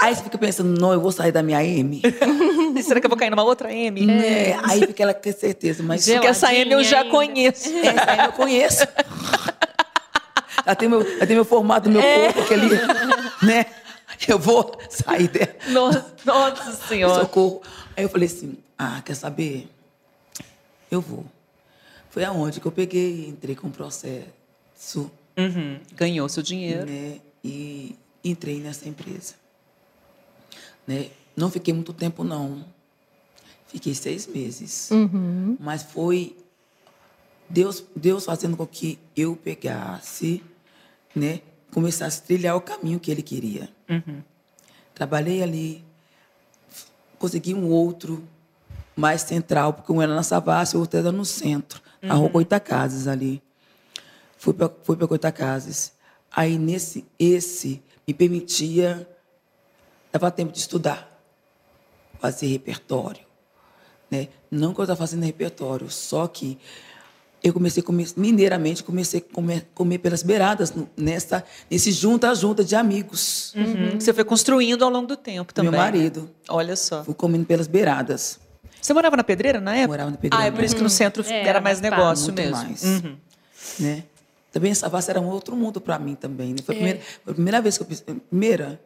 [0.00, 2.02] Aí você fica pensando, não, eu vou sair da minha M.
[2.82, 4.10] Será que eu vou cair numa outra M?
[4.20, 7.10] É, aí fica ela com certeza, mas Porque essa M eu já ainda.
[7.10, 7.68] conheço.
[7.68, 8.86] essa M eu conheço.
[10.66, 12.32] Já tem meu, já tem meu formato meu É.
[12.32, 12.68] corpo, aquele,
[13.42, 13.66] né?
[14.26, 15.54] Eu vou sair dela.
[15.68, 17.20] Nossa, nossa Senhora.
[17.20, 17.62] Socorro.
[17.96, 19.68] Aí eu falei assim, ah, quer saber?
[20.90, 21.24] Eu vou.
[22.10, 25.78] Foi aonde que eu peguei, entrei com o processo, Uhum.
[25.94, 26.86] Ganhou seu dinheiro.
[26.86, 27.16] né?
[27.44, 27.94] E
[28.30, 29.34] entrei nessa empresa.
[30.86, 31.10] Né?
[31.36, 32.64] Não fiquei muito tempo, não.
[33.68, 34.88] Fiquei seis meses.
[35.60, 36.36] Mas foi
[37.48, 40.42] Deus, Deus fazendo com que eu pegasse,
[41.14, 41.40] né?
[41.72, 43.68] Começasse a trilhar o caminho que Ele queria.
[44.94, 45.84] Trabalhei ali,
[47.18, 48.26] consegui um outro
[48.94, 53.06] mais central, porque um era na Savassi, o outro era no centro, na rua Coitacazes
[53.06, 53.42] ali.
[54.38, 55.92] Fui para fui para Coitacazes.
[56.30, 59.08] Aí, nesse, esse me permitia,
[60.12, 61.10] dava tempo de estudar,
[62.20, 63.24] fazer repertório.
[64.10, 64.28] Né?
[64.50, 66.56] Não que eu estava fazendo repertório, só que
[67.42, 72.74] eu comecei a comer, mineiramente, comecei a comer, comer pelas beiradas, nessa, nesse junta-junta de
[72.76, 73.52] amigos.
[73.54, 74.00] Uhum.
[74.00, 75.70] Você foi construindo ao longo do tempo também.
[75.70, 76.30] Meu marido.
[76.48, 77.04] Olha só.
[77.04, 78.38] Fui comendo pelas beiradas.
[78.80, 79.88] Você morava na Pedreira na época?
[79.88, 80.44] Morava na Pedreira.
[80.44, 82.56] Ah, é por isso que no centro É, era mais mais negócio Muito mesmo.
[82.56, 82.82] mais.
[82.84, 83.16] Uhum.
[83.80, 84.04] Né?
[84.56, 86.52] Também Savassi era um outro mundo para mim também.
[86.54, 86.60] Né?
[86.64, 86.78] Foi, É.
[86.78, 88.04] a primeira, foi a primeira vez que eu pisei.
[88.30, 88.80] Primeira?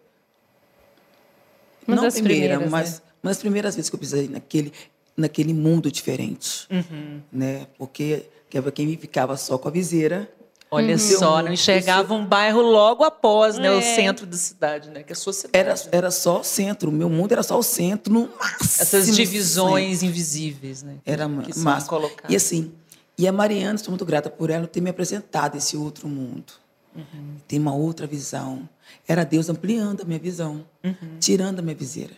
[1.87, 3.01] Uma não das primeira, mas né?
[3.23, 4.73] uma das primeiras vezes que eu pisei naquele,
[5.17, 6.67] naquele mundo diferente.
[6.73, 7.21] Uhum.
[7.33, 7.69] Né?
[7.79, 8.25] Porque
[8.73, 10.29] quem me ficava só com a viseira.
[10.73, 10.99] Olha Uhum.
[10.99, 13.95] só, Eu- não enxergava um bairro logo após né, o É.
[13.95, 15.05] centro da cidade, né?
[15.05, 15.57] Que é a sua cidade.
[15.57, 16.91] Era, era só o centro.
[16.91, 18.83] O meu mundo era só o centro, no máximo.
[18.83, 20.97] Essas divisões invisíveis, né?
[21.07, 21.53] Era que
[21.89, 22.29] colocadas.
[22.29, 22.73] E assim,
[23.21, 26.53] e a Mariana, estou muito grata por ela ter me apresentado esse outro mundo.
[26.97, 27.37] Uhum.
[27.47, 28.69] Tem uma outra visão.
[29.07, 30.95] Era Deus ampliando a minha visão, Uhum.
[31.21, 32.15] tirando a minha viseira.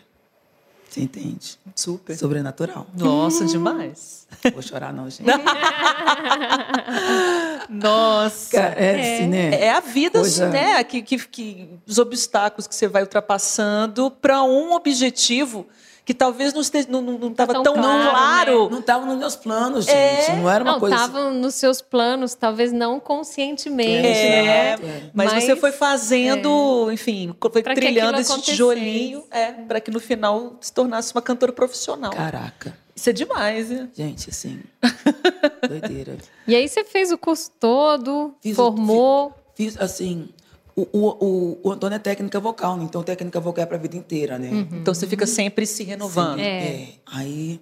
[0.88, 1.58] Você entende?
[1.74, 2.16] Super.
[2.16, 2.86] Sobrenatural.
[2.96, 4.26] Nossa, demais.
[4.52, 5.24] Vou chorar não, gente.
[7.68, 8.50] Nossa.
[8.56, 9.60] Cara, é, assim, né?
[9.60, 10.82] É a vida, Coisa- né?
[10.84, 15.66] Que, que, que os obstáculos que você vai ultrapassando para um objetivo
[16.04, 18.70] que talvez não estava não, não, não tava tão tão, claro, claro.
[18.70, 19.96] Não estava nos meus planos, gente.
[20.30, 20.36] É.
[20.36, 20.96] Não era uma Não, coisa.
[20.96, 25.10] estavam nos seus planos, talvez não conscientemente, É, né?
[25.14, 28.50] mas, Mas- você foi fazendo, enfim, foi Pra trilhando esse acontecesse.
[28.56, 32.12] tijolinho é, para que no final se tornasse uma cantora profissional.
[32.12, 32.76] Caraca.
[32.94, 33.88] Isso é demais, né?
[33.94, 34.60] Gente, assim.
[35.68, 36.16] doideira.
[36.46, 39.32] E aí você fez o curso todo, Fiz o- formou.
[39.54, 40.28] Fiz, assim.
[40.74, 42.84] O, o, o, Antônio é técnica vocal, né?
[42.84, 44.48] então técnica vocal é para a vida inteira, né?
[44.72, 46.38] Então você fica sempre se renovando.
[46.38, 46.66] Sim, É.
[46.66, 46.88] é.
[47.06, 47.60] Aí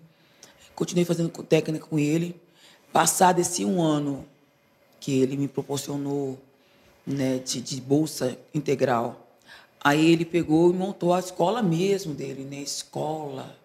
[0.74, 2.40] continuei fazendo técnica com ele.
[2.92, 4.24] Passado esse um ano
[5.00, 6.38] que ele me proporcionou
[7.06, 9.28] né, de, de bolsa integral,
[9.82, 12.58] aí ele pegou e montou a escola mesmo dele, né?
[12.58, 13.56] Escola,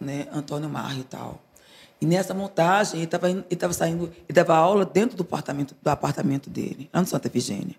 [0.00, 0.28] né?
[0.32, 1.40] Antônio Marra e tal.
[2.00, 5.88] E nessa montagem ele estava ele tava saindo, ele dava aula dentro do apartamento, do
[5.88, 7.74] apartamento dele, lá no Santa Efigênia.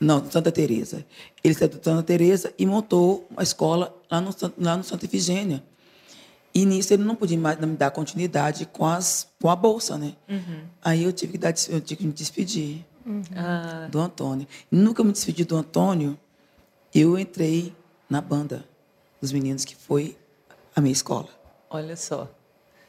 [0.00, 1.04] Não, no Santa Teresa.
[1.42, 5.62] Ele saiu do Santa Teresa e montou uma escola lá no, lá no Santa Efigênia.
[6.54, 10.14] E nisso ele não podia mais me dar continuidade com, as, com a bolsa, né?
[10.82, 12.84] Aí eu tive que, dar, eu tive que me despedir
[13.36, 14.46] Ah, do Antônio.
[14.70, 16.18] E nunca me despedi do Antônio,
[16.94, 17.74] eu entrei
[18.08, 18.64] na banda
[19.20, 20.16] dos meninos, que foi
[20.76, 21.28] a minha escola.
[21.70, 22.30] olha só.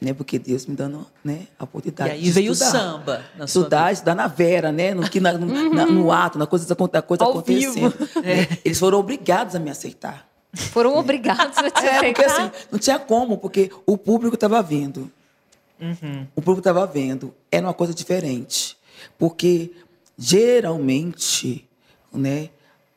[0.00, 0.12] Né?
[0.12, 2.70] Porque Deus me dando né, a E oportunidade aí de veio o estudar.
[2.70, 4.92] samba na Estudar, estudar na vera, né?
[4.92, 7.72] No, que na- no, na- no ato, na coisa, da coisa Ao acontecendo.
[7.90, 8.20] vivo.
[8.22, 8.58] né?
[8.64, 10.28] Eles foram obrigados a me aceitar.
[10.54, 12.46] Foram obrigados a te É, porque aceitar.
[12.46, 15.10] assim, não tinha como, porque o público estava vendo.
[16.34, 17.34] O público estava vendo.
[17.50, 18.76] Era uma coisa diferente.
[19.18, 19.72] Porque,
[20.18, 21.68] geralmente,
[22.12, 22.50] né,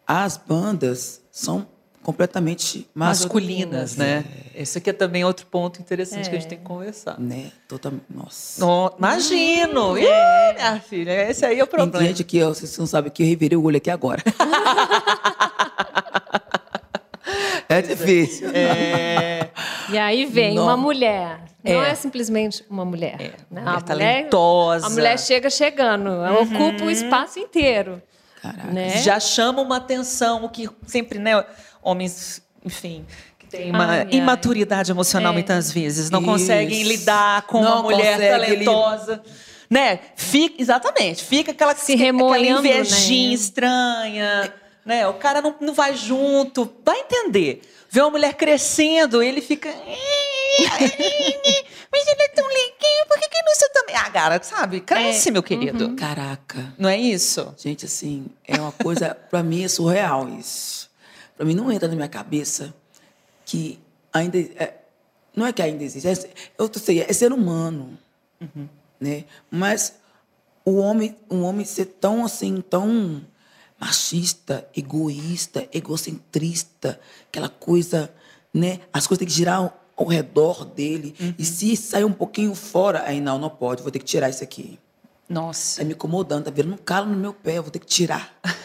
[0.08, 1.68] as bandas são
[2.04, 4.24] completamente Masculinas, né?
[4.56, 4.62] É.
[4.62, 6.50] Esse aqui é também outro ponto interessante que a gente É.
[6.50, 7.20] tem que conversar.
[7.20, 7.52] Né?
[7.68, 8.04] Totalmente.
[8.10, 8.66] Nossa.
[8.66, 9.98] No- imagino!
[9.98, 10.02] Ih,
[10.56, 12.06] minha filha, esse aí é o Tem problema.
[12.08, 14.22] gente aqui, ó, vocês não sabem que eu revirei o olho aqui agora.
[17.68, 18.50] é difícil.
[18.54, 19.50] É,
[19.92, 20.64] E aí vem Não.
[20.64, 21.42] uma mulher.
[21.64, 21.92] Não É.
[21.92, 23.18] é simplesmente uma mulher.
[23.52, 23.62] né?
[23.62, 24.86] mulher A talentosa.
[24.88, 24.92] Uhum.
[24.92, 28.02] A mulher chega chegando, ela ocupa o espaço inteiro.
[28.42, 28.68] Caraca.
[28.72, 28.90] Né?
[29.04, 31.44] já chama uma atenção, o que sempre, né,
[31.82, 33.06] homens, enfim,
[33.38, 34.08] que têm uma Ai, ai.
[34.12, 35.34] imaturidade emocional É.
[35.34, 36.30] muitas vezes, não Isso.
[36.32, 39.22] conseguem lidar com Não uma mulher talentosa.
[39.70, 40.00] Né?
[40.16, 43.34] Fica, exatamente, fica aquela, Se aquela remoendo, invejinha né?
[43.36, 44.54] estranha,
[44.86, 45.08] né?
[45.08, 47.62] O cara não, não vai junto, vai entender.
[47.92, 49.70] Vê uma mulher crescendo, ele fica.
[51.92, 53.96] Mas ele é tão legal, por que, que não sou também?
[53.96, 54.80] Ah, cara, sabe?
[54.82, 55.96] Cresce, meu querido.
[55.96, 56.74] Caraca.
[56.78, 57.54] Não é isso?
[57.58, 60.79] Gente, assim, é uma coisa, pra mim é surreal isso.
[61.40, 62.76] Pra mim não entra na minha cabeça
[63.46, 63.80] que
[64.12, 64.38] ainda.
[64.38, 64.76] é-
[65.34, 67.98] não é que ainda existe, é, eu sei, é ser humano.
[69.00, 69.24] Né?
[69.50, 69.94] Mas
[70.66, 73.22] o homem, um homem ser tão assim, tão
[73.80, 77.00] machista, egoísta, egocentrista,
[77.30, 78.14] aquela coisa,
[78.54, 78.82] né?
[78.92, 81.16] As coisas têm que girar ao, ao redor dele.
[81.38, 84.44] E se sair um pouquinho fora, aí não, não pode, vou ter que tirar isso
[84.44, 84.78] aqui.
[85.30, 85.80] Nossa.
[85.80, 88.38] Tá me incomodando, tá virando um calo no meu pé, eu vou ter que tirar.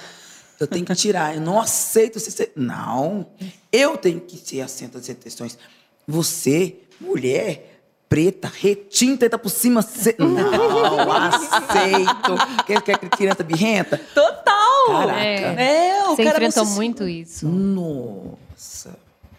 [0.61, 2.53] Eu tenho que tirar, eu não aceito você ser.
[2.55, 3.27] Não,
[3.73, 5.59] eu tenho que ser a centro das atenções.
[6.07, 9.83] Você, mulher, preta, retinta, tá por cima.
[9.83, 10.15] Cê...
[10.19, 12.65] Não, aceito.
[12.67, 13.99] Quer, quer criança birrenta?
[14.15, 14.87] Total!
[14.87, 15.21] Caraca.
[15.21, 15.89] É.
[15.99, 17.49] É, o Você cara enfrentou se- muito isso.
[17.49, 18.97] Nossa.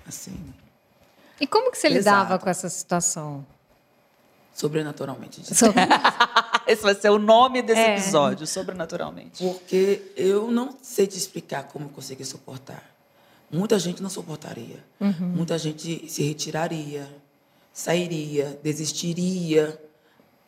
[0.08, 0.36] Assim,
[1.40, 2.18] E como que você Pesado.
[2.24, 3.46] lidava com essa situação?
[4.56, 5.42] Sobrenaturalmente.
[6.66, 7.94] Esse vai ser o nome desse É.
[7.94, 9.44] episódio, sobrenaturalmente.
[9.44, 12.84] Porque eu não sei te explicar como eu consegui suportar.
[13.52, 14.84] Muita gente não suportaria.
[15.00, 17.08] Muita gente se retiraria,
[17.72, 19.80] sairia, desistiria,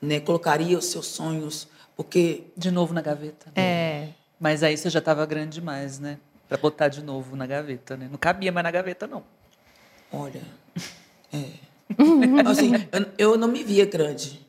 [0.02, 0.20] né?
[0.20, 1.68] colocaria os seus sonhos.
[1.96, 3.48] Porque, De novo na gaveta.
[3.56, 3.62] né?
[3.62, 4.10] É.
[4.40, 6.18] Mas aí você já estava grande demais, né?
[6.48, 8.08] Pra botar de novo na gaveta, né?
[8.10, 9.24] Não cabia mais na gaveta, não.
[10.14, 10.42] olha,
[11.34, 11.67] é.
[12.46, 14.46] Assim, eu, eu não me via grande.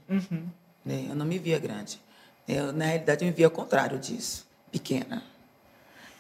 [0.85, 1.07] né?
[1.09, 2.01] Eu não me via grande.
[2.47, 5.23] Eu, na realidade, eu me via ao contrário disso, pequena.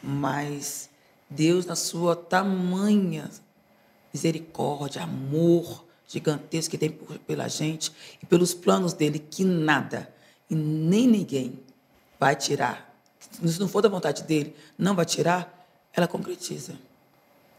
[0.03, 0.89] Mas
[1.29, 3.31] Deus, na sua tamanha
[4.13, 10.09] misericórdia, amor gigantesco que tem por- pela gente e pelos planos dele, que nada
[10.49, 11.59] e nem ninguém
[12.19, 12.95] vai tirar.
[13.45, 16.75] Se não for da vontade dele, não vai tirar, ela concretiza.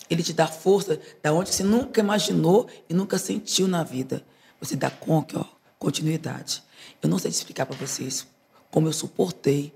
[0.10, 4.26] Ele te dá força da onde você nunca imaginou e nunca sentiu na vida.
[4.60, 5.46] Você dá con- ó,
[5.78, 6.64] continuidade.
[7.02, 8.26] Eu não sei te explicar para vocês
[8.72, 9.74] como eu suportei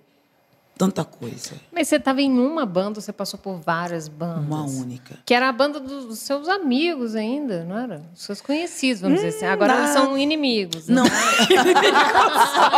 [0.78, 1.52] tanta coisa.
[1.72, 4.46] Mas você estava em uma banda, você passou por várias bandas.
[4.46, 5.18] Uma única.
[5.26, 8.02] Que era a banda dos seus amigos ainda, não era?
[8.14, 9.46] Os seus conhecidos, vamos dizer assim.
[9.46, 10.88] Agora eles são inimigos.
[10.88, 11.10] Não, né?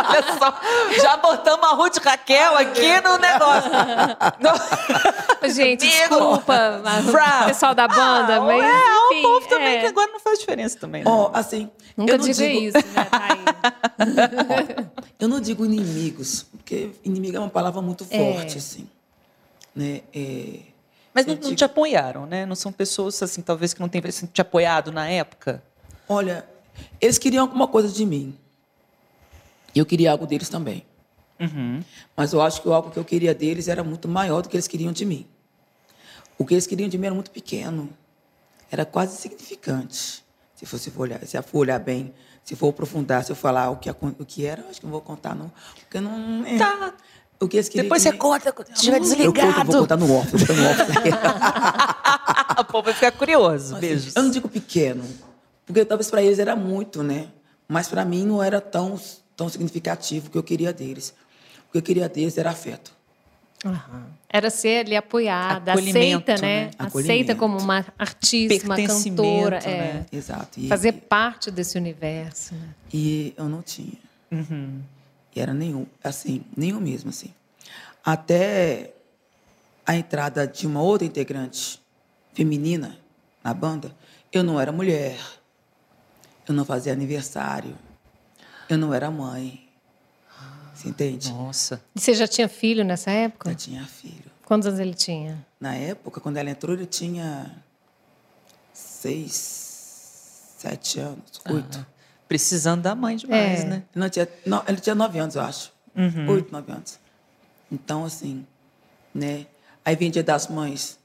[0.08, 0.60] Olha só,
[1.02, 3.70] já botamos a Ruth Raquel aqui no negócio.
[5.54, 5.98] Gente, Amigo.
[6.08, 6.82] desculpa
[7.42, 8.62] o pessoal da banda, Ah, mas.
[8.64, 9.80] é, o enfim, povo também, é.
[9.80, 11.04] que agora não faz diferença também.
[11.04, 11.10] Né?
[11.10, 11.70] ó, assim.
[11.96, 14.86] Nunca eu não diga digo, isso, né, Thaís?
[15.18, 18.34] Eu não digo inimigos, porque inimigo é uma palavra muito É.
[18.34, 18.88] forte, assim.
[19.74, 20.02] Né?
[20.14, 20.60] É,
[21.14, 22.44] Mas não, eu não digo- te apoiaram, né?
[22.46, 25.62] Não são pessoas, assim, talvez que não tenham te apoiado na época?
[26.08, 26.46] Olha,
[27.00, 28.36] eles queriam alguma coisa de mim.
[29.74, 30.84] E eu queria algo deles também.
[32.16, 34.56] Mas eu acho que o algo que eu queria deles era muito maior do que
[34.56, 35.26] eles queriam de mim.
[36.38, 37.90] O que eles queriam de mim era muito pequeno.
[38.70, 40.24] Era quase insignificante.
[40.54, 43.76] Se você for olhar, se for olhar bem, se for aprofundar, se eu falar o
[43.76, 45.52] que, o que era, acho que não vou contar, não.
[45.80, 46.46] Porque não.
[46.46, 46.56] É.
[46.56, 46.94] Tá.
[47.38, 49.72] Que Depois de você conta quando estiver Eu conto, desligado.
[49.72, 50.32] vou contar no off.
[50.32, 52.60] Eu vou contar no off.
[52.60, 53.76] o povo vai ficar curioso.
[53.76, 54.16] Assim, Beijos.
[54.16, 55.04] Eu não digo pequeno,
[55.66, 57.28] porque talvez para eles era muito, né?
[57.68, 58.98] Mas para mim não era tão,
[59.36, 61.14] tão significativo o que eu queria deles.
[61.68, 62.96] O que eu queria deles era afeto.
[64.28, 66.66] Era ser ali apoiada, aceita, né?
[66.66, 66.70] né?
[66.78, 69.58] Aceita como uma artista, uma cantora.
[69.58, 69.78] é.
[69.78, 70.06] né?
[70.12, 70.60] Exato.
[70.60, 72.54] E, Fazer parte desse universo.
[72.54, 72.68] né?
[72.92, 73.98] e eu não tinha.
[75.36, 77.32] E era nenhum, assim, nenhum mesmo, assim.
[78.02, 78.94] Até
[79.84, 81.78] a entrada de uma outra integrante
[82.32, 82.98] feminina
[83.44, 83.94] na banda,
[84.32, 85.20] eu não era mulher,
[86.48, 87.76] eu não fazia aniversário,
[88.66, 89.68] eu não era mãe.
[90.74, 91.30] Você entende?
[91.30, 91.82] Nossa.
[91.94, 93.50] E você já tinha filho nessa época?
[93.50, 94.30] Eu tinha filho.
[94.44, 95.44] Quantos anos ele tinha?
[95.60, 97.62] Na época, quando ela entrou, ele tinha
[98.72, 101.86] seis, sete anos, oito.
[102.28, 103.64] Precisando da mãe demais, É.
[103.64, 103.76] né?
[103.94, 105.72] Ele, não tinha, não, ele tinha nove anos, eu acho.
[105.94, 106.28] Uhum.
[106.30, 106.98] Oito, nove anos.
[107.70, 108.44] Então, assim,
[109.14, 109.46] né?
[109.84, 110.98] Aí vinha dia das mães,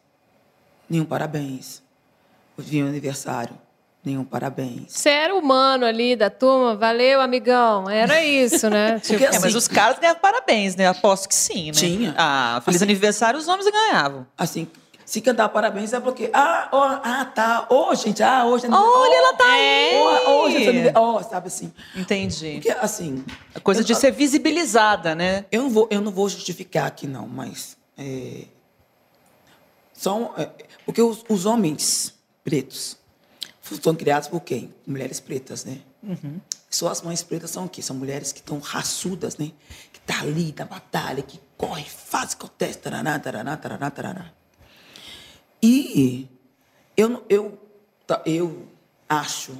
[0.90, 1.82] nenhum parabéns.
[2.58, 3.56] Vinha o aniversário,
[4.04, 4.86] nenhum parabéns.
[4.94, 7.88] Você era humano ali da turma, valeu, amigão.
[7.90, 8.96] Era isso, né?
[9.02, 10.88] Tipo, Porque É, mas assim- os caras ganhavam parabéns, né?
[10.88, 11.72] Aposto que sim, né?
[11.74, 12.16] Tinha.
[12.18, 14.26] Ah, feliz Assim- aniversário, os homens ganhavam.
[14.38, 14.68] Assim,
[15.12, 18.66] se cantar parabéns é porque, ah, ó, ah, tá, ô, gente, ah, hoje...
[18.66, 20.00] é Olha, ela tá aí!
[20.26, 21.74] Ó, hoje ó, sabe assim.
[21.94, 22.54] Entendi.
[22.54, 23.22] Porque, assim...
[23.54, 25.44] A coisa de ser visibilizada, né?
[25.52, 27.76] Eu não vou, eu não vou justificar aqui, não, mas.
[27.98, 28.46] É,
[29.92, 30.50] são, é,
[30.86, 32.96] porque os, os homens pretos
[33.84, 34.74] são criados por quem?
[34.88, 35.80] Mulheres pretas, né?
[36.70, 37.82] Só as mães pretas são o quê?
[37.82, 39.52] São mulheres que estão raçudas, né?
[39.92, 44.41] Que tá ali na batalha, que corre, faz, acontece, taraná, taraná, taraná, taraná.
[45.62, 46.28] E
[46.98, 47.58] eu, eu,
[48.26, 48.66] eu
[49.08, 49.56] acho,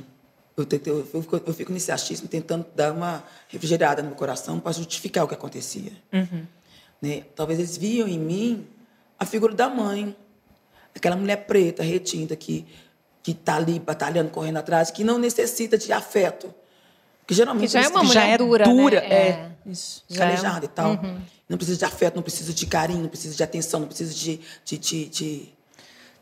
[0.58, 4.60] eu, tento- eu, fico, eu fico nesse achismo tentando dar uma refrigerada no meu coração
[4.60, 5.92] para justificar o que acontecia.
[7.02, 7.24] Né?
[7.36, 8.68] Talvez eles viam em mim
[9.20, 10.16] a figura da mãe,
[10.96, 12.66] aquela mulher preta, retinta, que
[13.24, 16.52] que está ali batalhando, correndo atrás, que não necessita de afeto.
[17.20, 19.08] Porque geralmente Que já é uma mulher já é dura, dura, né?
[19.14, 19.52] é.
[19.64, 20.04] Isso.
[20.10, 21.00] Já é- calejada e tal.
[21.48, 24.40] Não precisa de afeto, não precisa de carinho, não precisa de atenção, não precisa de.
[24.66, 25.50] de, de, de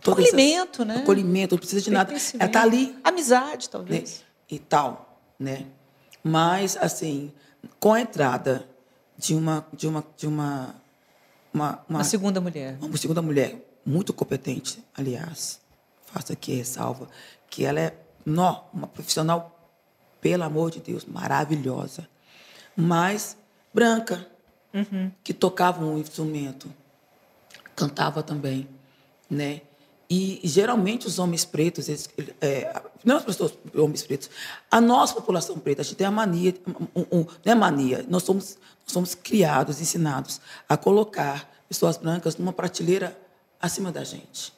[0.02, 0.96] todas essas- Acolhimento, né?
[0.98, 2.12] Acolhimento, não precisa de nada.
[2.12, 4.24] Ela está ali Amizade, né, talvez.
[4.50, 5.66] e tal, né?
[6.24, 7.32] Mas assim,
[7.80, 8.68] com a entrada
[9.18, 10.76] de uma de uma de uma
[11.54, 12.78] uma, uma, Uma segunda mulher.
[12.82, 15.60] uma segunda mulher muito competente, aliás,
[16.06, 17.08] faço aqui ressalva
[17.50, 17.96] que ela é
[18.26, 19.56] nó, uma profissional
[20.22, 22.08] pelo amor de Deus, maravilhosa,
[22.76, 23.36] mas
[23.74, 24.28] branca,
[25.24, 26.72] que tocava um instrumento,
[27.76, 28.68] cantava também,
[29.30, 29.62] né?
[30.10, 32.10] E geralmente os homens pretos, eles,
[32.42, 34.30] é, não as pessoas, homens pretos,
[34.72, 36.56] a nossa população preta, a gente tem a mania,
[36.96, 42.38] um, um, não é mania, nós somos, nós somos criados, ensinados a colocar pessoas brancas
[42.38, 43.16] numa prateleira
[43.62, 44.52] acima da gente.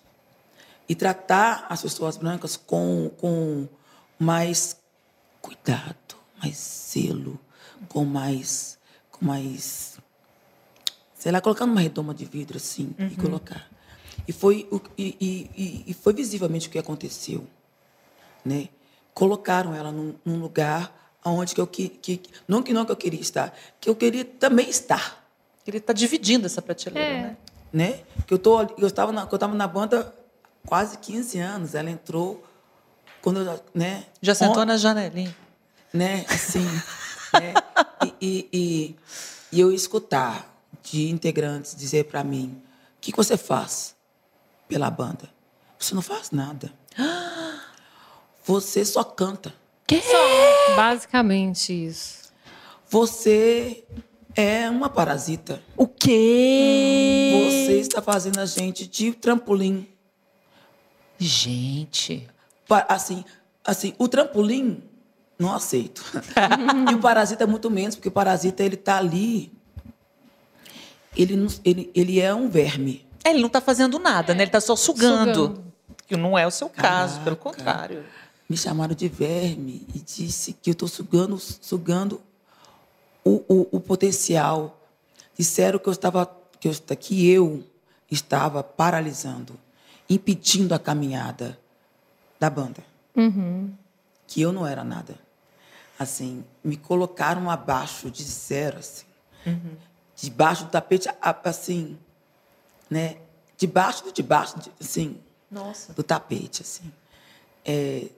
[0.88, 3.68] E tratar as pessoas brancas com, com
[4.18, 4.78] mais
[5.42, 7.38] cuidado, mais zelo,
[7.90, 8.78] com mais,
[9.12, 10.00] com mais
[11.22, 13.71] sei lá, colocar numa redoma de vidro assim e colocar.
[14.28, 17.46] E foi, o, e, e- e- foi visivelmente o que aconteceu.
[18.46, 18.70] Né?
[19.14, 20.92] Colocaram ela num, num lugar
[21.24, 24.26] onde que eu que, que não que não que eu queria estar, que eu queria
[24.26, 25.24] também estar,
[25.68, 27.22] Ele está dividindo essa prateleira, É.
[27.22, 27.38] né?
[27.74, 28.00] né?
[28.26, 30.14] Que eu tô eu estava na eu estava na banda
[30.66, 32.44] quase 15 anos, ela entrou
[33.22, 34.06] quando eu, né?
[34.22, 35.36] Já sentou on- na janelinha.
[35.94, 36.26] né?
[36.30, 36.66] Assim,
[37.40, 37.54] né?
[38.04, 38.96] E, e, e,
[39.52, 40.48] e eu escutar
[40.82, 42.60] de integrantes dizer para mim:
[42.98, 43.96] o que, que você faz
[44.72, 45.30] pela banda?
[45.78, 46.72] Você não faz nada.
[48.46, 49.54] Você só canta.
[50.78, 52.32] Basicamente isso.
[52.90, 53.84] Você
[54.34, 55.62] é uma parasita.
[55.76, 57.32] O quê?
[57.68, 59.86] Você está fazendo a gente de trampolim.
[61.20, 62.30] Gente.
[62.88, 63.26] Assim,
[63.66, 64.82] assim, o trampolim
[65.38, 66.02] não aceito.
[66.90, 69.52] e o parasita muito menos, porque o parasita ele tá ali.
[71.18, 73.11] Ele, ele, ele é um verme.
[73.24, 74.44] É, ele não está fazendo nada, né?
[74.44, 75.34] Ele está só sugando.
[75.48, 75.64] Sugando.
[76.08, 77.24] Que não é o seu caso, Caraca.
[77.24, 78.06] pelo contrário.
[78.50, 82.22] Me chamaram de verme e disse que eu estou sugando, sugando
[83.24, 84.78] o, o, o potencial.
[85.38, 86.26] Disseram que eu estava
[86.60, 86.74] que eu,
[87.08, 87.66] que eu
[88.10, 89.58] estava paralisando,
[90.10, 91.58] impedindo a caminhada
[92.40, 92.84] da banda.
[94.28, 95.16] Que eu não era nada.
[95.98, 99.06] Assim, me colocaram abaixo de zero, assim.
[100.16, 101.98] Debaixo do tapete, a- assim,
[102.92, 103.18] né?
[103.58, 105.20] Debaixo do debaixo, de- assim,
[105.50, 105.94] Nossa.
[105.94, 106.92] do tapete, assim.
[107.64, 108.10] É,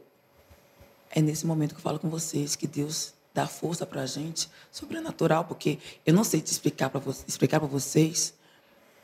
[1.12, 4.50] é nesse momento que eu falo com vocês que Deus dá força para a gente,
[4.72, 8.34] sobrenatural, porque eu não sei te explicar para explicar para vocês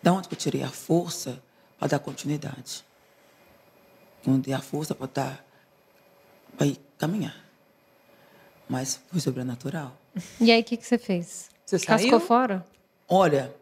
[0.01, 1.41] da onde que eu tirei a força
[1.78, 2.84] para dar continuidade.
[4.28, 5.45] Onde a força para dar
[6.57, 7.36] para ir caminhar.
[8.67, 9.95] Mas foi sobrenatural.
[10.41, 11.49] E aí, o que, que você fez?
[11.65, 12.20] Você Cascou saiu?
[12.20, 12.65] fora?
[13.07, 13.55] Olha,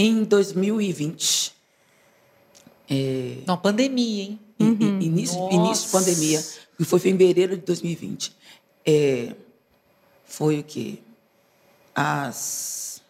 [0.00, 1.52] em 2020,
[2.88, 4.40] é, Não, pandemia, hein?
[4.60, 5.54] I- Início, Nossa.
[5.54, 6.44] início de pandemia,
[6.76, 8.32] que foi fevereiro de 2020.
[8.86, 9.34] É,
[10.24, 10.98] foi o quê?
[11.94, 13.02] As.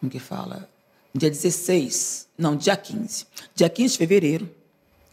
[0.00, 0.68] Como que fala?
[1.14, 3.26] Dia 16, não, dia 15.
[3.54, 4.50] Dia 15 de fevereiro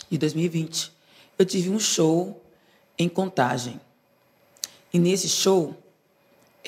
[0.09, 0.91] de 2020,
[1.38, 2.43] eu tive um show
[2.97, 3.80] em Contagem.
[4.93, 5.75] E nesse show,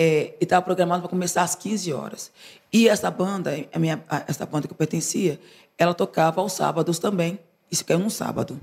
[0.01, 2.31] é, estava programado para começar às 15 horas.
[2.71, 5.37] E essa banda, a minha, a- essa banda que eu pertencia,
[5.77, 7.37] ela tocava aos sábados também.
[7.69, 8.59] Isso caiu num sábado.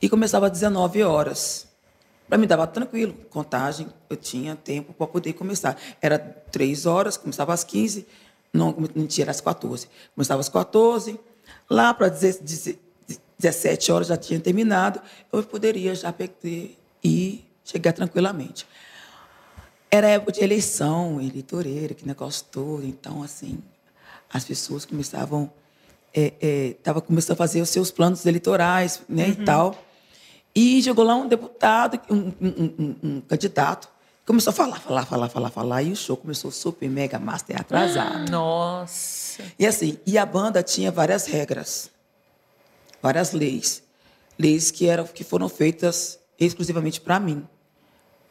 [0.00, 1.66] E começava às 19 horas.
[2.28, 5.76] Para mim dava tranquilo, contagem, eu tinha tempo para poder começar.
[6.00, 8.06] Era três horas, começava às 15,
[8.52, 9.88] não, mentira, às 14.
[10.14, 11.18] Começava às 14,
[11.68, 15.00] lá para 17 horas já tinha terminado,
[15.32, 18.66] eu poderia já perder e chegar tranquilamente.
[19.94, 23.58] Era época de eleição, eleitoreira, que negócio todo, então, assim,
[24.32, 25.52] as pessoas começavam
[26.14, 29.30] estava é, é, começando a fazer os seus planos eleitorais né, uhum.
[29.30, 29.84] e tal.
[30.54, 33.86] E chegou lá um deputado, um, um, um, um, candidato,
[34.24, 38.30] começou a falar, falar, falar, falar, falar, e o show começou super, mega, master, atrasado.
[38.30, 39.42] Nossa!
[39.58, 41.90] E assim, e a banda tinha várias regras,
[43.02, 43.82] várias leis.
[44.38, 47.46] Leis que, eram, que foram feitas exclusivamente para mim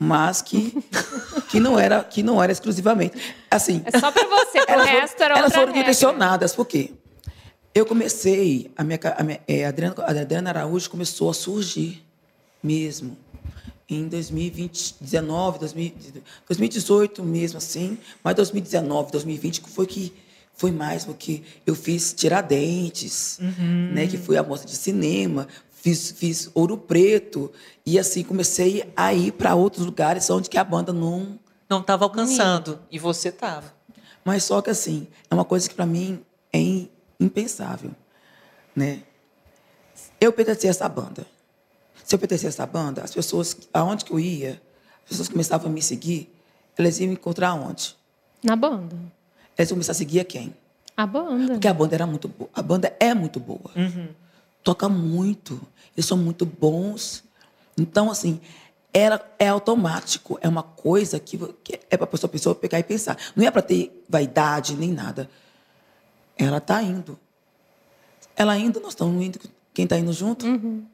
[0.03, 0.75] mas que,
[1.47, 3.35] que, não era, que não era exclusivamente.
[3.51, 5.81] Assim, é só para você, o resto era Elas foram regra.
[5.83, 6.89] direcionadas, por quê?
[7.73, 12.03] Eu comecei, a minha, a minha é, a Adriana, a Adriana Araújo começou a surgir
[12.63, 13.15] mesmo
[13.87, 20.11] em 2019, 2018 mesmo assim, mas 2019, 2020 foi que
[20.55, 23.91] foi mais porque eu fiz Tiradentes, uhum.
[23.93, 25.47] né, que foi a mostra de cinema,
[25.81, 27.51] fiz, fiz Ouro Preto
[27.85, 32.03] e assim comecei a ir para outros lugares onde que a banda não não estava
[32.03, 33.73] alcançando e você estava.
[34.23, 36.21] Mas só que assim é uma coisa que para mim
[36.53, 36.87] é
[37.19, 37.91] impensável,
[38.75, 39.03] né?
[40.19, 41.25] Eu pertencia a essa banda.
[42.03, 44.61] Se eu pertencia a essa banda, as pessoas, aonde que eu ia,
[45.03, 46.31] as pessoas começavam a me seguir,
[46.77, 47.95] elas iam me encontrar onde?
[48.43, 48.95] Na banda.
[49.57, 50.53] Elas iam começar a seguir a quem?
[50.95, 51.53] A banda.
[51.53, 52.49] Porque a banda era muito boa.
[52.53, 53.71] A banda é muito boa.
[53.75, 54.09] Uhum.
[54.63, 55.59] Toca muito.
[55.95, 57.23] Eles são muito bons.
[57.77, 58.39] Então, assim,
[58.93, 60.37] era, é automático.
[60.41, 63.17] É uma coisa que, que é para a pessoa, pessoa pegar e pensar.
[63.35, 65.29] Não é para ter vaidade nem nada.
[66.37, 67.19] Ela está indo.
[68.35, 69.39] Ela indo, nós estamos indo.
[69.73, 70.45] Quem está indo junto?
[70.45, 70.85] Uhum.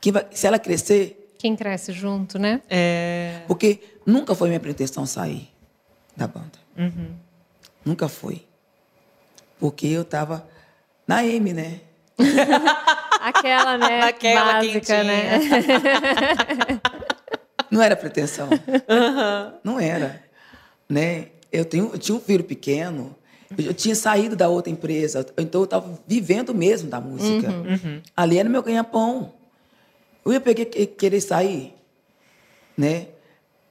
[0.00, 1.34] Quem vai, se ela crescer.
[1.38, 2.60] Quem cresce junto, né?
[2.68, 3.42] É...
[3.46, 5.48] Porque nunca foi minha pretensão sair
[6.16, 6.58] da banda.
[6.76, 7.14] Uhum.
[7.84, 8.46] Nunca foi.
[9.58, 10.46] Porque eu estava
[11.06, 11.80] na M, né?
[13.30, 14.02] Aquela, né?
[14.08, 15.38] Aquela básica, né?
[17.70, 18.48] Não era pretensão.
[18.48, 19.52] Uhum.
[19.62, 20.22] Não era.
[20.88, 21.28] Né?
[21.52, 23.16] Eu, tenho, eu tinha um filho pequeno
[23.58, 27.50] eu tinha saído da outra empresa, então eu estava vivendo mesmo da música.
[27.50, 28.02] Uhum, uhum.
[28.16, 29.32] Ali era meu ganha-pão.
[30.24, 31.74] Eu ia pegar, querer sair,
[32.76, 33.08] né?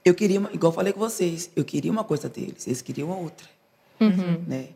[0.03, 3.47] Eu queria, igual eu falei com vocês, eu queria uma coisa deles, eles queriam outra,
[4.01, 4.43] uhum.
[4.47, 4.69] né?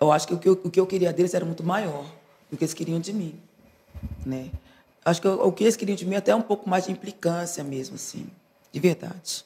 [0.00, 2.06] Eu acho que o que eu, o que eu queria deles era muito maior
[2.50, 3.34] do que eles queriam de mim,
[4.24, 4.50] né?
[5.04, 7.62] Acho que o que eles queriam de mim é até um pouco mais de implicância
[7.62, 8.26] mesmo, assim,
[8.72, 9.44] de verdade,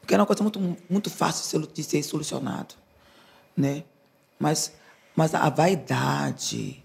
[0.00, 2.74] porque era uma coisa muito muito fácil de ser solucionado,
[3.56, 3.84] né?
[4.38, 4.72] Mas,
[5.14, 6.82] mas a vaidade,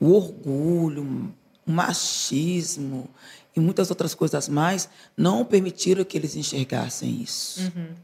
[0.00, 1.32] o orgulho,
[1.66, 3.08] o machismo
[3.54, 7.60] e muitas outras coisas mais não permitiram que eles enxergassem isso.
[7.60, 7.94] Uhum.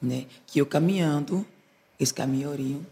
[0.00, 0.26] Né?
[0.46, 1.46] Que eu caminhando,
[1.98, 2.84] eles caminhariam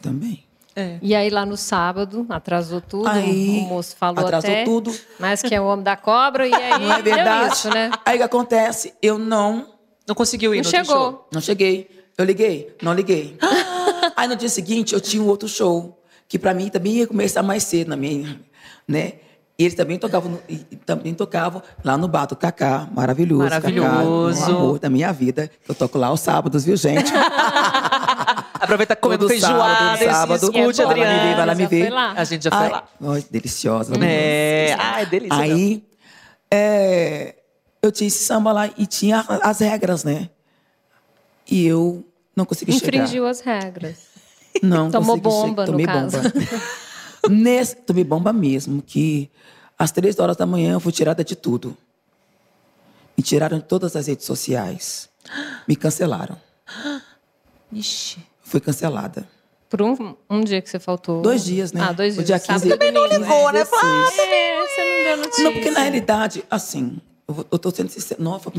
[0.00, 0.44] também.
[0.80, 0.98] É.
[1.02, 4.94] E aí lá no sábado, atrasou tudo, aí, o moço falou atrasou até, tudo.
[5.18, 7.54] mas que é o homem da cobra, e aí Não é verdade?
[7.54, 7.90] isso, né?
[8.04, 8.94] Aí o que acontece?
[9.02, 9.66] Eu não...
[10.06, 10.96] Não conseguiu ir Não no chegou.
[10.96, 11.28] show?
[11.32, 11.88] Não cheguei.
[12.18, 12.76] Eu liguei?
[12.82, 13.36] Não liguei.
[14.16, 17.42] Aí no dia seguinte eu tinha um outro show, que para mim também ia começar
[17.42, 18.40] mais cedo na minha,
[18.86, 19.14] né?
[19.58, 20.38] E eles também tocavam, no,
[20.86, 23.42] também tocavam lá no bar do Cacá, maravilhoso.
[23.42, 24.40] Maravilhoso.
[24.40, 25.50] Cacá, amor da minha vida.
[25.68, 27.12] Eu toco lá aos sábados, viu, gente?
[28.60, 30.44] Aproveita comendo Todo feijoada, sábado, sábado.
[30.44, 31.12] escute, É bom, Adriana.
[31.12, 31.80] Vai lá me ver, vai lá me ver.
[31.80, 32.12] foi lá.
[32.12, 32.88] A gente já foi Ai, lá.
[33.02, 33.92] ai, deliciosa.
[34.04, 35.36] É, ai, delícia.
[35.38, 35.84] Aí,
[36.50, 37.36] é,
[37.82, 40.28] eu tinha esse samba lá e tinha as regras, né?
[41.50, 42.04] E eu
[42.36, 42.96] não consegui chegar.
[43.04, 43.98] Infringiu as regras.
[44.62, 46.16] Não, Tomou consegui bomba, che- no tomei caso.
[46.18, 46.32] bomba.
[47.30, 49.30] Nesse, tomei bomba mesmo, que
[49.78, 51.76] às três horas da manhã eu fui tirada de tudo.
[53.16, 55.08] Me tiraram de todas as redes sociais.
[55.68, 56.36] Me cancelaram.
[57.72, 58.18] Ixi.
[58.50, 59.28] Fui cancelada.
[59.68, 61.22] Por um, um dia que você faltou.
[61.22, 61.80] Dois dias, né?
[61.88, 62.26] Ah, dois O dias.
[62.26, 64.22] dia sábado 15 e Também não ligou, né, Flávia?
[64.22, 65.44] É, você não deu notícia.
[65.44, 66.98] Não, porque na realidade, assim,
[67.28, 68.20] eu, eu tô sendo sincera.
[68.40, 68.52] Foi-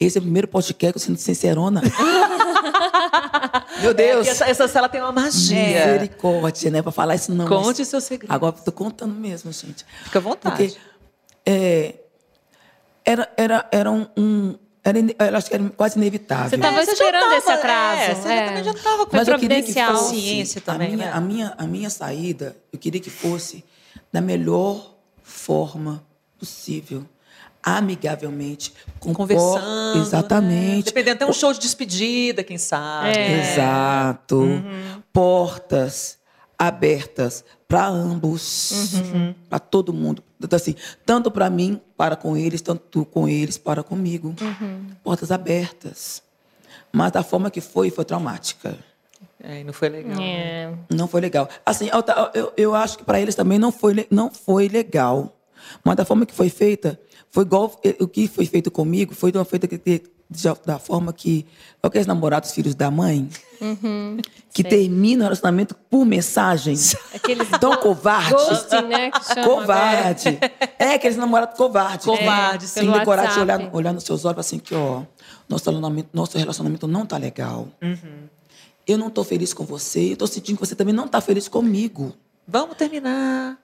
[0.00, 1.82] esse é o primeiro podcast que eu sendo sincerona.
[3.82, 4.26] Meu Deus!
[4.26, 5.58] É, essa, essa sala tem uma magia.
[5.86, 6.80] Misericórdia, né?
[6.80, 7.46] Pra falar isso não.
[7.46, 8.32] mas Conte seu segredo.
[8.32, 9.84] Agora eu tô contando mesmo, gente.
[10.04, 10.56] Fica à vontade.
[10.56, 10.78] Porque
[11.44, 11.94] é,
[13.04, 14.06] era, era, era um.
[14.16, 16.50] um- era, eu acho que era quase inevitável.
[16.50, 18.00] Você estava É, esperando tava, esse atraso.
[18.00, 21.06] é, você também já tava com- Mas eu queria que fosse Ciência também, a minha,
[21.06, 21.12] né?
[21.14, 23.64] a, minha, a minha saída, eu queria que fosse
[24.12, 26.04] da melhor forma
[26.38, 27.04] possível.
[27.66, 28.74] Amigavelmente.
[29.00, 29.98] Com Conversando.
[29.98, 30.76] Exatamente.
[30.76, 30.82] Né?
[30.82, 33.08] Dependendo, até um show de despedida, quem sabe.
[33.16, 33.52] É.
[33.52, 34.36] Exato.
[34.36, 35.02] Uhum.
[35.10, 36.18] Portas
[36.58, 38.94] abertas para ambos,
[39.48, 40.22] para todo mundo.
[40.40, 40.74] Então, assim,
[41.04, 44.34] tanto para mim, para com eles, tanto com eles, para comigo.
[45.02, 46.22] Portas abertas.
[46.92, 48.78] Mas da forma que foi, foi traumática.
[49.40, 50.16] É, não foi legal.
[50.16, 50.24] né?
[50.26, 50.74] É.
[50.94, 51.48] Não foi legal.
[51.66, 52.02] Assim, eu,
[52.34, 55.36] eu, eu acho que para eles também não foi, não foi legal.
[55.84, 56.98] Mas da forma que foi feita,
[57.30, 60.02] foi igual o que foi feito comigo, foi de uma feita que,
[60.64, 61.46] da forma que
[61.82, 63.28] aqueles namorados filhos da mãe,
[64.52, 66.96] que terminam o relacionamento por mensagens.
[67.14, 68.32] Aqueles Tão covarde.
[68.32, 69.10] Ghosting, né?
[69.44, 70.38] Covarde.
[70.78, 72.04] É, aqueles namorados covardes.
[72.06, 72.88] Covarde, Sem sim.
[72.88, 73.62] Pelo ter coragem de WhatsApp.
[73.64, 75.02] olhar, olhar nos seus olhos e falar assim que, ó,
[75.48, 77.68] nosso relacionamento, nosso relacionamento não tá legal.
[78.86, 81.48] Eu não tô feliz com você, eu tô sentindo que você também não tá feliz
[81.48, 82.14] comigo.
[82.46, 83.58] Vamos terminar.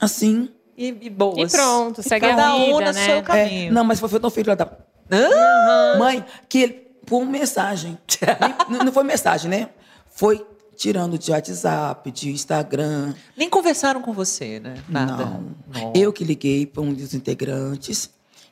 [0.00, 0.50] Assim.
[0.76, 1.52] E, e boas.
[1.52, 3.04] E pronto, segue a Cada um vida, no né?
[3.04, 3.72] seu É, caminho.
[3.72, 4.68] não, mas foi tão filho da
[5.10, 5.98] Hã?
[5.98, 6.72] mãe que ele,
[7.06, 7.98] por mensagem.
[8.68, 9.68] Nem- não foi mensagem, né?
[10.10, 10.46] Foi
[10.76, 13.14] tirando de WhatsApp, de Instagram.
[13.36, 14.74] Nem conversaram com você, né?
[14.88, 15.24] Nada.
[15.24, 15.54] Não.
[15.72, 15.92] Não.
[15.94, 18.10] Eu que liguei para um dos integrantes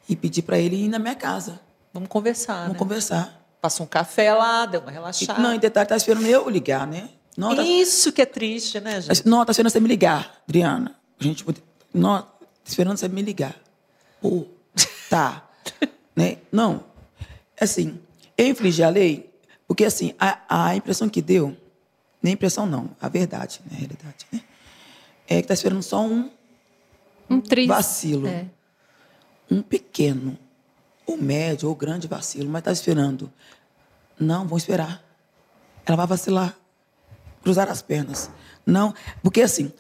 [0.09, 1.61] e pedi para ele ir na minha casa.
[1.93, 2.79] Vamos conversar, Vamos né?
[2.79, 3.47] conversar.
[3.61, 5.41] Passou um café lá, deu uma E, relaxada.
[5.41, 7.09] não, em detalhe, tá esperando eu ligar, né?
[7.37, 9.27] Não, tá, Isso que é triste, né, gente?
[9.27, 10.95] não, tá esperando você me ligar, Adriana.
[11.21, 11.45] A gente,
[11.93, 12.29] não, tá
[12.65, 13.55] esperando você me ligar.
[14.21, 14.47] Pô,
[15.11, 15.43] tá.
[16.17, 16.39] né?
[16.51, 16.83] Não.
[17.61, 18.01] Assim,
[18.37, 19.31] eu infligi a lei,
[19.69, 21.57] porque assim, a, a impressão que deu,
[22.23, 24.41] nem impressão não, a verdade, na realidade, né?
[25.29, 26.31] É que tá esperando só um
[27.29, 27.69] Um triste.
[27.69, 28.27] vacilo.
[28.27, 28.47] É.
[29.51, 30.37] Um pequeno,
[31.07, 33.33] ou médio, ou grande vacilo, mas está esperando.
[34.19, 35.05] Não, vão esperar.
[35.85, 36.57] Ela vai vacilar.
[37.43, 38.31] Cruzar as pernas.
[38.65, 38.93] Não,
[39.23, 39.73] porque assim,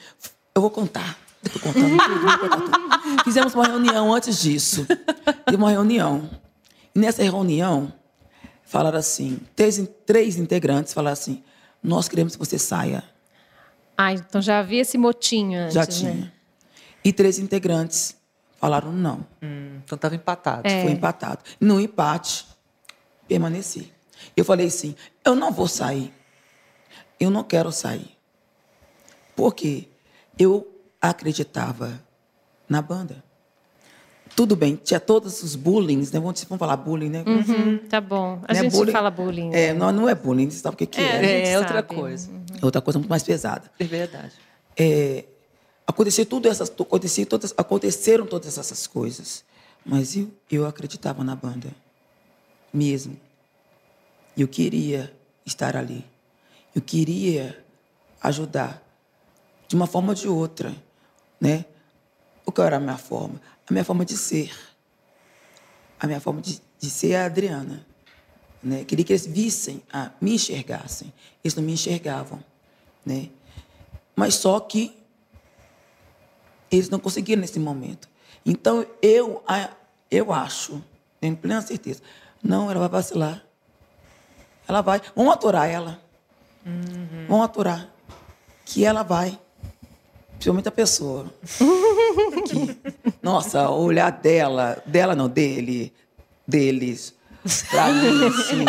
[0.55, 1.19] eu vou contar.
[1.43, 2.71] Estou contando tudo, vou contar tudo.
[3.27, 4.87] Fizemos uma reunião antes disso.
[5.45, 6.31] Teve uma reunião.
[6.95, 7.93] E nessa reunião,
[8.65, 11.43] falaram assim: três, três integrantes falaram assim:
[11.83, 13.03] nós queremos que você saia.
[13.99, 15.87] Ah, então já havia esse motinho antes, Já né?
[15.89, 16.33] tinha.
[17.05, 18.17] E três integrantes
[18.61, 19.27] falaram não.
[19.43, 20.69] Hum, então tava empatado.
[20.69, 20.83] É.
[20.83, 21.41] Foi empatado.
[21.61, 22.47] No empate,
[23.27, 23.93] permaneci.
[24.37, 26.15] Eu falei assim: eu não vou sair.
[27.19, 28.17] Eu não quero sair.
[29.35, 29.89] Porque
[30.39, 32.06] eu acreditava
[32.69, 33.23] na banda.
[34.35, 36.21] Tudo bem, tinha todos os bullying, né?
[36.21, 37.25] Vamos, falar bullying, né?
[37.27, 38.41] Uhum, tá bom.
[38.47, 38.63] A Né?
[38.69, 39.51] gente fala bullying.
[39.55, 39.75] É, né?
[39.75, 41.23] não, não é bullying, você sabe o que, que É, é.
[41.23, 41.95] gente É, outra sabe.
[41.95, 42.31] coisa.
[42.61, 43.71] É outra coisa muito mais pesada.
[43.79, 44.33] É verdade.
[44.77, 45.25] É,
[45.87, 49.43] aconteceu tudo essas, aconteceu todas, aconteceram todas essas coisas,
[49.85, 51.69] mas eu, eu acreditava na banda,
[52.73, 53.17] mesmo.
[54.37, 55.11] Eu queria
[55.47, 56.05] estar ali.
[56.75, 57.65] Eu queria
[58.23, 58.83] ajudar
[59.67, 60.75] de uma forma ou de outra,
[61.41, 61.65] né?
[62.47, 63.41] O que era a minha forma?
[63.69, 64.57] A minha forma de ser.
[66.01, 67.85] A minha forma de, de ser a Adriana.
[68.63, 68.85] Né?
[68.85, 71.13] Queria que eles vissem, a, me enxergassem.
[71.45, 72.43] Eles não me enxergavam.
[73.05, 73.29] Né?
[74.15, 74.97] Mas só que
[76.71, 78.09] eles não conseguiram nesse momento.
[78.45, 79.43] Então, eu,
[80.11, 80.83] eu acho,
[81.21, 82.01] tenho plena certeza,
[82.43, 83.45] não, ela vai vacilar.
[84.69, 85.01] Ela vai.
[85.15, 86.01] Vamos aturar ela.
[87.29, 87.89] Vamos aturar.
[88.65, 89.39] Que ela vai.
[90.37, 91.27] Principalmente a pessoa.
[92.49, 92.77] Que-
[93.23, 95.93] nossa, o olhar dela, dela não, dele,
[96.47, 97.15] deles,
[97.71, 98.65] pra mim, assim.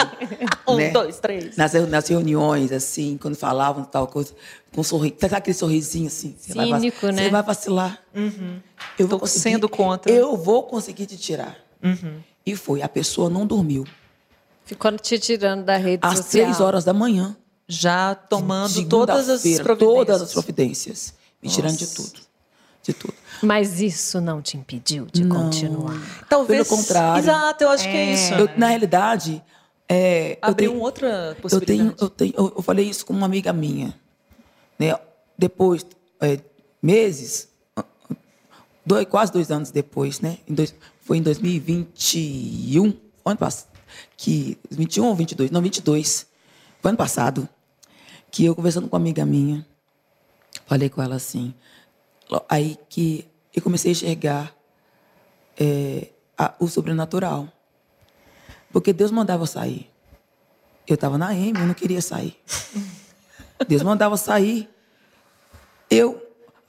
[0.67, 0.89] Um, né?
[0.91, 1.57] dois, três.
[1.57, 4.33] Nas, nas reuniões, assim, quando falavam tal coisa,
[4.73, 6.35] com sorriso, sabe aquele sorrisinho assim?
[6.37, 7.23] Você vai Cínico, né?
[7.23, 7.99] Você vai vacilar.
[8.97, 10.11] Eu vou Torcendo contra.
[10.11, 11.57] Eu vou conseguir te tirar.
[12.45, 12.81] E foi.
[12.81, 13.85] A pessoa não dormiu.
[14.65, 16.43] Ficou te tirando da rede Às social.
[16.45, 17.35] três horas da manhã.
[17.69, 19.77] Já tomando todas as providências.
[19.77, 21.13] Todas as providências.
[21.41, 22.19] Me tirando de tudo.
[22.83, 23.13] De tudo.
[23.43, 25.99] Mas isso não te impediu de continuar.
[26.29, 26.67] Talvez.
[26.67, 27.19] Pelo contrário.
[27.23, 28.33] Exato, eu acho que é isso.
[28.33, 29.43] Eu, na realidade,
[29.87, 31.77] é, eu Abriu tenho- uma outra eu possibilidade.
[31.79, 33.93] tenho, eu tenho, eu, eu falei isso com uma amiga minha,
[34.79, 34.97] né?
[35.37, 35.85] Depois,
[36.21, 36.39] é,
[36.81, 37.49] meses,
[38.85, 40.37] dois, quase dois anos depois, né?
[40.47, 42.93] Em dois, foi em 2021,
[43.25, 43.67] ano passado,
[44.15, 46.25] que 21 ou 22, não 22,
[46.81, 47.47] foi ano passado,
[48.31, 49.65] que eu conversando com uma amiga minha,
[50.65, 51.53] falei com ela assim,
[52.49, 54.55] aí que eu comecei a enxergar
[55.59, 57.51] é, a- o sobrenatural.
[58.71, 59.89] Porque Deus mandava eu sair.
[60.85, 62.37] Eu estava na M, eu não queria sair.
[63.67, 64.69] Deus mandava eu sair.
[65.89, 66.21] Eu.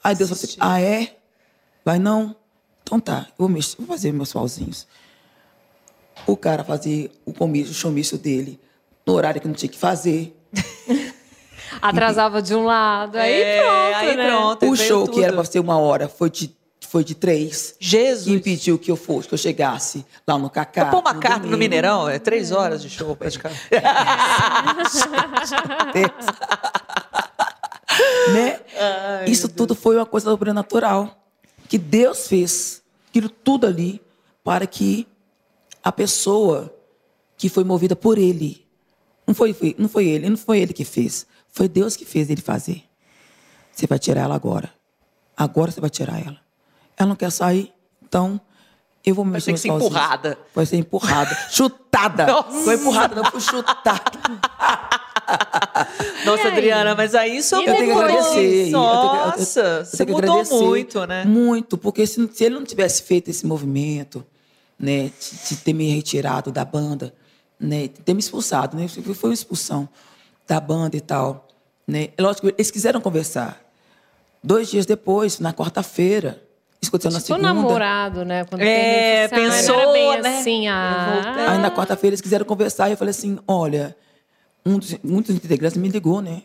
[0.03, 1.17] Aí Deus falou assim: ah, é?
[1.85, 2.35] Vai não?
[2.83, 4.87] Então tá, eu vou, mexer, vou fazer meus pauzinhos.
[6.27, 8.59] O cara fazia o comício, o showmício dele
[9.07, 10.38] no horário que não tinha que fazer.
[11.81, 14.27] Atrasava de um lado, aí É, pronto, aí né?
[14.29, 14.71] pronto.
[14.71, 15.37] O show que era tudo.
[15.43, 16.55] para ser uma hora foi de,
[16.89, 17.75] foi de três.
[17.79, 18.25] Jesus.
[18.27, 20.87] Que impediu que eu fosse, que eu chegasse lá no Cacá.
[20.87, 21.59] Paul no McCartney no.
[21.59, 23.61] Mineirão é três horas de show praticamente.
[28.33, 28.61] né?
[29.27, 31.17] Isso tudo foi uma coisa sobrenatural
[31.69, 32.83] que Deus fez.
[33.11, 34.01] Aquilo tudo ali
[34.45, 35.07] para que
[35.83, 36.75] a pessoa
[37.37, 38.65] que foi movida por Ele,
[39.27, 41.27] não foi, foi- não foi ele, não foi ele que fez,
[41.59, 42.85] foi Deus que fez ele fazer.
[43.73, 44.73] Você vai tirar ela agora.
[45.37, 46.39] Agora você vai tirar ela.
[46.97, 48.41] Ela não quer sair, então
[49.05, 49.89] eu vou me Vai ter mexer que ser sozinho.
[49.91, 50.39] empurrada.
[50.55, 51.37] Vai ser empurrada.
[51.51, 52.27] chutada.
[52.27, 52.65] Nossa.
[52.65, 54.03] Foi empurrada, não foi chutada.
[56.25, 56.53] Nossa, aí?
[56.53, 58.39] Adriana, mas aí isso E Eu tenho que agradecer.
[58.39, 61.25] Eu tenho que- eu- Nossa, eu você tenho mudou agradecer muito, né?
[61.25, 64.25] Muito, porque se, se ele não tivesse feito esse movimento,
[64.79, 67.13] né, de, de ter me retirado da banda,
[67.59, 69.89] né, de ter me expulsado, né, foi uma expulsão
[70.47, 71.48] da banda e tal,
[71.89, 72.11] né.
[72.21, 73.61] Lógico, eles quiseram conversar.
[74.45, 76.41] Dois dias depois, na quarta-feira,
[76.81, 77.53] isso aconteceu na Tipo segunda.
[77.55, 78.45] namorado, né?
[78.45, 80.39] Quando É, pensou, bem né?
[80.39, 83.97] assim, ah, Aí na quarta-feira eles quiseram conversar e eu falei assim, olha,
[84.65, 86.43] um dos, um dos integrantes me ligou, né?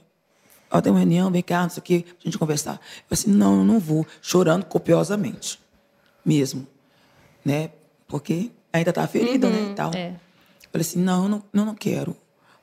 [0.71, 2.73] Ó, tem uma reunião, vem cá, não sei o quê, pra gente conversar.
[2.73, 5.59] Eu falei assim, não, eu não vou, chorando copiosamente,
[6.25, 6.65] mesmo,
[7.45, 7.69] né?
[8.07, 9.91] Porque ainda estava ferida, né, e tal.
[9.93, 10.07] é.
[10.09, 12.17] Eu falei assim, não, eu não, eu não quero,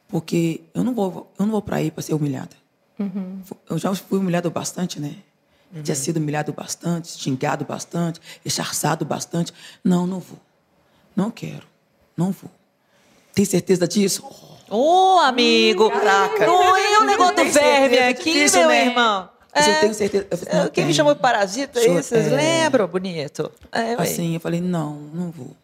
[0.08, 2.50] porque eu não vou, eu não vou para aí para ser humilhada.
[3.68, 5.14] Eu já fui humilhado bastante, né?
[5.84, 9.52] Tinha sido humilhado bastante, xingado bastante, recharçado bastante.
[9.84, 10.38] Não, não vou.
[11.14, 11.66] Não quero.
[12.16, 12.50] Não vou.
[13.34, 14.24] Tem certeza disso?
[14.68, 15.88] Ô, amigo!
[15.90, 16.46] Caraca.
[16.46, 18.86] Não é o negócio do verme aqui, disso, meu né?
[18.86, 19.28] irmão.
[19.54, 19.80] Mas eu É.
[19.80, 20.26] tenho certeza.
[20.30, 22.36] Eu falei, não Quem me chamou de parasita aí, vocês é.
[22.36, 23.50] lembram, bonito?
[23.72, 23.94] É.
[23.94, 25.56] Assim, eu falei, não, não vou.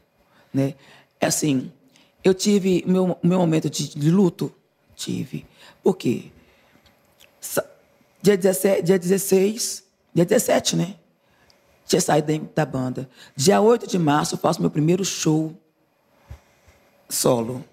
[0.53, 0.75] Né?
[1.21, 1.71] É assim,
[2.25, 4.53] eu tive meu, meu momento de, de luto,
[4.95, 5.47] tive.
[5.83, 6.31] Por quê?
[8.27, 10.97] Dia 17, dia 16, dia 17, né?
[11.87, 13.09] Tinha saído da, da banda.
[13.37, 15.57] Dia 8 de março, eu faço meu primeiro show
[17.09, 17.65] solo.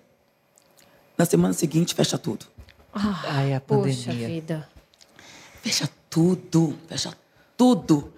[1.17, 2.45] Na semana seguinte, fecha tudo.
[2.93, 4.27] Ai, a Poxa pandemia.
[4.27, 4.69] vida.
[5.63, 7.17] Fecha tudo, fecha
[7.57, 8.13] tudo.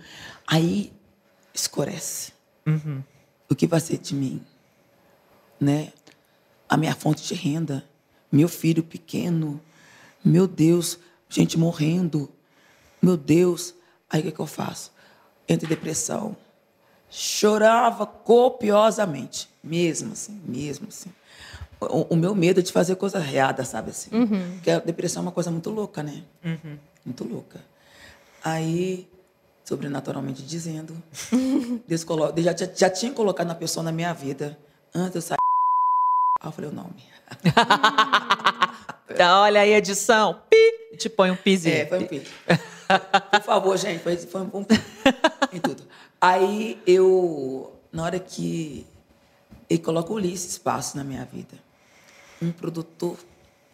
[0.46, 0.92] Aí
[1.54, 2.34] escurece.
[3.50, 4.46] O que vai ser de mim?
[5.58, 5.94] Né?
[6.68, 7.88] A minha fonte de renda,
[8.30, 9.62] meu filho pequeno,
[10.22, 11.00] meu Deus,
[11.42, 12.30] gente morrendo,
[13.02, 13.74] meu Deus.
[14.10, 14.92] Aí o que, que eu faço?
[15.48, 16.36] Entro em depressão.
[17.10, 21.12] Chorava copiosamente, mesmo assim, mesmo assim.
[21.80, 24.10] O, o meu medo é de fazer coisa errada, sabe assim?
[24.56, 26.24] Porque a depressão é uma coisa muito louca, né?
[27.06, 27.64] Muito louca.
[28.44, 29.08] Aí,
[29.64, 31.02] sobrenaturalmente dizendo,
[31.88, 32.32] Deus, colo...
[32.32, 34.58] Deus já, já, tinha colocado uma pessoa na minha vida
[34.94, 35.38] antes eu sair.
[36.42, 37.04] Aí eu falei o nome.
[39.16, 40.42] Tá, olha aí, edição.
[40.50, 40.58] Pi,
[40.96, 41.76] te põe um pizinho.
[41.76, 42.30] É, foi um pique.
[43.32, 44.84] Por favor, gente, foi, foi um pique
[45.54, 45.84] em tudo.
[46.20, 48.86] Aí eu, na hora que
[49.70, 51.58] ele coloca o Ulisses Espaço na minha vida,
[52.42, 53.18] um produtor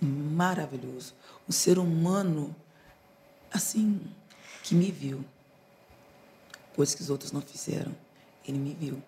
[0.01, 1.13] maravilhoso,
[1.47, 2.55] um ser humano,
[3.51, 4.01] assim,
[4.63, 5.23] que me viu,
[6.75, 7.95] coisas que os outros não fizeram.
[8.47, 9.01] Ele me viu,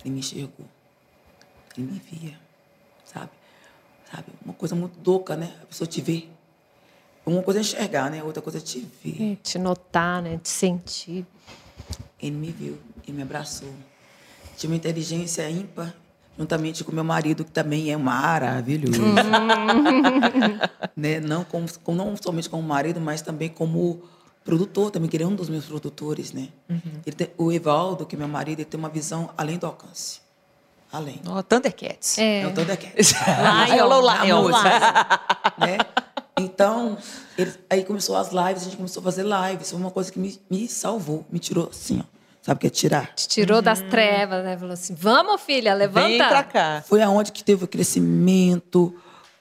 [0.00, 0.66] ele me enxergou,
[1.76, 2.38] ele me via,
[3.04, 3.30] sabe?
[4.10, 4.26] Sabe?
[4.44, 5.56] Uma coisa muito louca, né?
[5.62, 6.28] A pessoa te vê.
[7.24, 8.22] Uma coisa é enxergar, né?
[8.22, 9.32] Outra coisa é te ver.
[9.32, 10.38] É, Te notar, né?
[10.42, 11.24] Te sentir.
[12.20, 13.68] Ele me viu e me abraçou.
[14.56, 15.94] Tinha uma inteligência ímpar,
[16.38, 19.00] juntamente com meu marido, que também é maravilhoso.
[20.96, 21.20] né?
[21.20, 24.02] não, como, como- não somente como marido, mas também como
[24.44, 26.32] produtor, também, que ele é um dos meus produtores.
[26.32, 26.48] Né?
[27.06, 30.20] Ele tem- o Evaldo, que é meu marido, ele tem uma visão além do alcance.
[30.92, 31.20] Além.
[31.26, 32.18] Ó, Thundercats.
[32.18, 32.42] É.
[32.42, 32.94] É o Thundercat.
[33.72, 34.48] Lion, Lion, Lion.
[34.48, 34.52] Lion.
[35.58, 35.78] né?
[36.38, 36.96] Então,
[37.36, 39.70] ele- aí começou as lives, a gente começou a fazer lives.
[39.70, 42.04] Foi uma coisa que me, me salvou, me tirou assim, ó.
[42.40, 43.14] Sabe o que é tirar?
[43.14, 44.56] Te tirou das trevas, né?
[44.58, 46.08] Falou assim: vamos, filha, levanta.
[46.08, 46.82] Vem pra cá.
[46.84, 48.92] Foi aonde que teve o crescimento,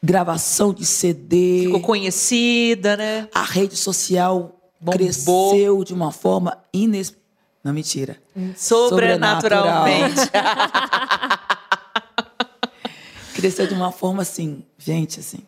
[0.03, 1.63] gravação de CD.
[1.65, 3.27] Ficou conhecida, né?
[3.33, 4.93] A rede social Bombou.
[4.99, 7.15] cresceu de uma forma ines...
[7.63, 8.17] Não, mentira.
[8.55, 10.19] Sobrenaturalmente.
[13.33, 15.39] Cresceu de uma forma assim, gente, assim,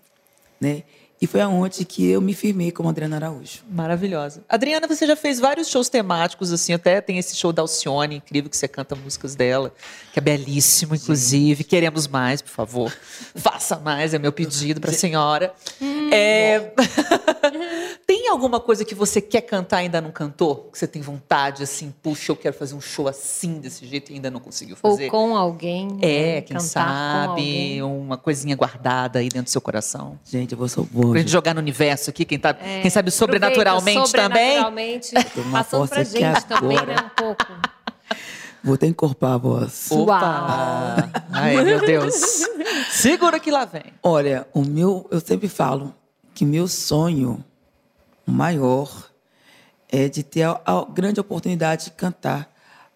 [0.59, 0.83] né?
[1.23, 3.59] E foi aonde que eu me firmei como Adriana Araújo.
[3.71, 4.43] Maravilhosa.
[4.49, 8.49] Adriana, você já fez vários shows temáticos, assim, até tem esse show da Alcione, incrível,
[8.49, 9.73] que você canta músicas dela,
[10.11, 11.63] que é belíssimo, inclusive.
[11.63, 12.93] Queremos mais, por favor.
[13.35, 15.53] Faça mais, é meu pedido para a senhora.
[16.11, 16.73] É...
[18.05, 20.69] tem alguma coisa que você quer cantar e ainda não cantou?
[20.71, 24.15] Que você tem vontade, assim, puxa, eu quero fazer um show assim, desse jeito, e
[24.15, 25.09] ainda não conseguiu Ou fazer?
[25.09, 25.97] com alguém.
[26.01, 26.41] É, né?
[26.41, 30.19] quem sabe, uma coisinha guardada aí dentro do seu coração.
[30.25, 31.12] Gente, eu vou.
[31.13, 34.57] Pra gente jogar no universo aqui, quem, tá, É, quem sabe sobrenaturalmente também.
[34.57, 36.95] Sobrenaturalmente, uma passando pra gente também, agora.
[36.95, 37.01] né?
[37.05, 37.45] Um pouco.
[38.63, 39.91] Vou até encorpar a voz.
[39.91, 41.09] Opa!
[41.31, 42.45] Ai, meu Deus.
[42.91, 43.83] Segura que lá vem.
[44.01, 45.93] Olha, o meu, eu sempre falo
[46.33, 47.43] que meu sonho
[48.25, 49.09] maior
[49.89, 52.49] é de ter a, a grande oportunidade de cantar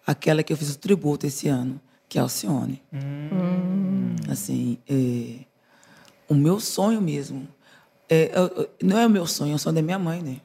[0.06, 2.82] aquela que eu fiz o tributo esse ano, que é Alcione.
[2.90, 4.16] Hum.
[4.30, 5.44] Assim, é,
[6.28, 7.46] o meu sonho mesmo.
[8.10, 8.30] É,
[8.82, 10.40] não é o meu sonho, é o sonho da minha mãe, né?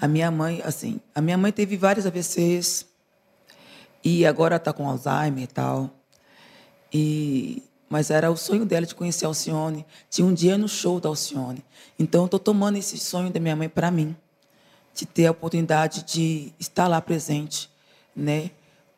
[0.00, 2.86] A minha mãe, assim, a minha mãe teve vários AVCs
[4.02, 5.90] e agora está com Alzheimer e tal.
[6.92, 9.86] E, mas era o sonho dela de conhecer a Alcione.
[10.10, 11.64] Tinha um dia no show da Alcione.
[11.98, 14.14] Então, eu estou tomando esse sonho da minha mãe para mim,
[14.94, 17.70] de ter a oportunidade de estar lá presente,
[18.14, 18.50] né?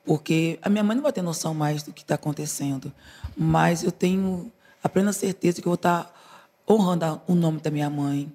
[0.05, 2.93] Porque a minha mãe não vai ter noção mais do que está acontecendo,
[3.37, 4.51] mas eu tenho
[4.83, 6.16] a plena certeza que eu vou estar tá
[6.69, 8.33] honrando o nome da minha mãe,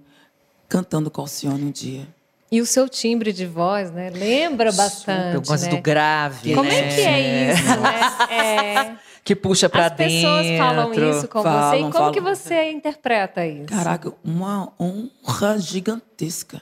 [0.68, 2.08] cantando com a Alcione um dia.
[2.52, 4.10] E o seu timbre de voz, né?
[4.10, 5.36] Lembra bastante.
[5.36, 5.70] Eu gosto né?
[5.70, 6.54] do grave.
[6.54, 6.80] Como né?
[6.80, 8.36] é que é isso, né?
[8.36, 9.12] É...
[9.24, 10.14] Que puxa pra As dentro.
[10.14, 11.78] pessoas falam isso com Falam, você.
[11.78, 12.12] E como falam.
[12.12, 13.68] que você interpreta isso?
[13.68, 16.62] Caraca, uma honra gigantesca.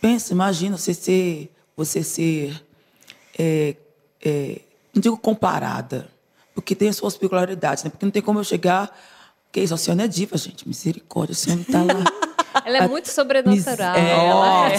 [0.00, 2.64] Pensa, imagina você ser, você ser,
[3.38, 3.74] é,
[4.24, 4.60] é,
[4.94, 6.08] não digo comparada,
[6.54, 7.90] porque tem as suas peculiaridades, né?
[7.90, 8.96] Porque não tem como eu chegar,
[9.52, 12.04] que isso, a senhora é diva, gente, misericórdia, a senhora tá lá.
[12.64, 13.94] Ela é muito sobrenatural.
[13.96, 14.78] É, Ela é-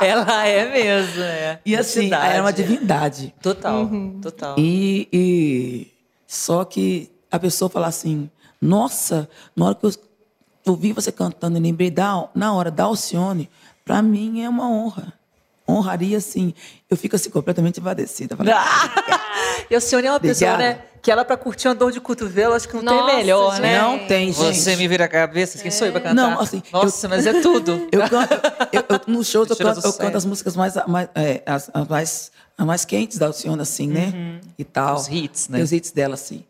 [0.10, 1.60] Ela é mesmo, é.
[1.64, 2.32] E assim, Entidade.
[2.32, 3.34] era uma divindade.
[3.42, 4.18] Total, Uhum.
[4.20, 4.56] total.
[4.58, 5.86] E, e
[6.26, 8.28] só que a pessoa fala assim,
[8.60, 9.92] nossa, na hora que eu
[10.66, 13.48] ouvi você cantando e lembrei da, na hora da Alcione,
[13.84, 15.12] para mim é uma honra.
[15.68, 16.52] Honraria, assim.
[16.90, 18.36] Eu fico assim completamente invadecida.
[18.36, 18.50] Falo,
[19.70, 20.80] E a senhora é uma pessoa, né?
[21.02, 23.72] Que ela, pra curtir uma dor de cotovelo, acho que não Nossa, tem melhor, né?
[23.74, 23.82] gente.
[23.82, 24.56] Não tem, gente.
[24.58, 26.14] Você me vira a cabeça, quem sou eu pra cantar?
[26.14, 27.88] Não, assim, Nossa, mas é tudo.
[27.92, 28.34] Eu canto,
[28.72, 31.88] eu, eu, no show eu canto, eu canto as músicas mais, mais, é, as, as
[31.88, 34.40] mais, as mais quentes da Alcione, assim, né?
[34.58, 34.96] E tal.
[34.96, 35.62] Os hits, né?
[35.62, 36.44] Os hits dela, assim.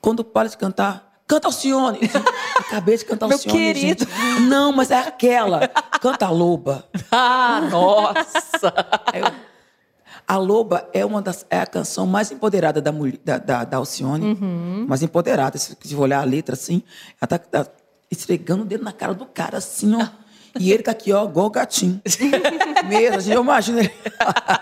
[0.00, 1.98] Quando para de cantar, canta Alcione.
[2.58, 4.04] Acabei de cantar Meu Alcione, querido.
[4.06, 4.40] gente.
[4.42, 5.66] Não, mas é aquela.
[6.00, 6.84] Canta a Loba.
[7.10, 8.72] Ah, nossa!
[10.28, 13.76] A Loba é uma das é a canção mais empoderada da mulher, da, da, da
[13.78, 14.36] Alcione,
[14.86, 15.56] mais empoderada.
[15.56, 16.82] Se você olhar a letra assim,
[17.18, 17.66] ela tá, tá
[18.10, 20.06] esfregando o dedo na cara do cara assim, ó.
[20.60, 22.00] E ele tá aqui, ó, igual o gatinho.
[22.88, 23.78] Mesmo, assim, eu imagino.
[23.78, 23.90] ele.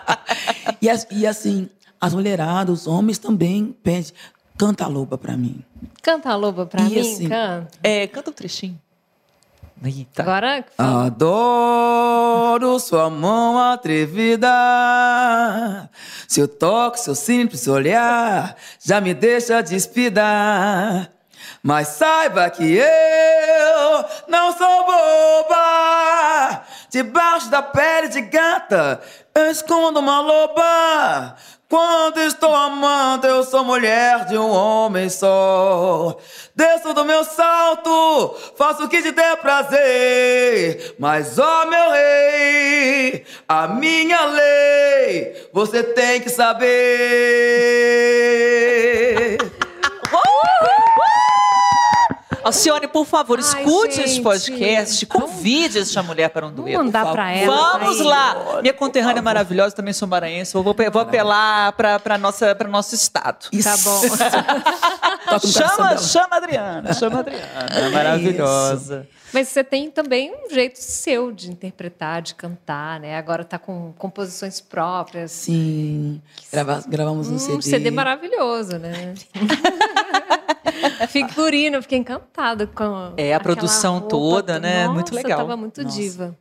[0.81, 0.89] e,
[1.19, 1.69] e assim,
[2.01, 4.13] as mulheradas, os homens também pedem,
[4.57, 5.65] canta a Loba pra mim.
[6.03, 7.69] Canta a loba pra E mim, assim- canta.
[7.83, 8.81] É, canta um trechinho.
[9.85, 10.23] Eita.
[10.23, 14.49] Agora, Adoro sua mão atrevida.
[16.27, 20.23] Seu toque, seu simples olhar já me deixa despida.
[21.63, 26.63] Mas saiba que eu não sou boba.
[26.91, 29.01] Debaixo da pele de gata,
[29.35, 31.37] eu escondo uma loba.
[31.69, 36.17] Quando estou amando, eu sou mulher de um homem só.
[36.55, 40.95] Desço do meu salto, faço o que te der prazer.
[40.97, 46.67] Mas, ó meu rei, a minha lei, você tem que saber.
[52.47, 54.23] Alcione, por favor, Ai, escute esse gente.
[54.23, 56.85] podcast, convide essa mulher para um vamos dueto.
[56.85, 57.43] mandar por pra favor.
[57.43, 57.79] ela.
[57.79, 58.59] Vamos lá!
[58.63, 60.55] Minha conterrânea maravilhosa, também sou maranhense.
[60.55, 63.49] Eu vou, vou apelar para nossa para nosso estado.
[63.63, 64.01] Tá bom.
[65.47, 67.91] Chama, chama a Adriana, chama a Adriana.
[67.93, 69.09] Maravilhosa.
[69.33, 73.19] Mas você tem também um jeito seu de interpretar, de cantar, né?
[73.19, 75.33] Agora tá com composições próprias.
[75.33, 76.23] Sim,
[76.53, 77.63] grava- gravamos um, Um CD.
[77.63, 79.15] CD maravilhoso, né?
[81.09, 84.83] Figurino, eu fiquei encantada com É, a produção roupa, toda, né?
[84.85, 85.39] Nossa, Muito legal.
[85.39, 85.97] Tava muito Nossa.
[85.97, 86.37] diva.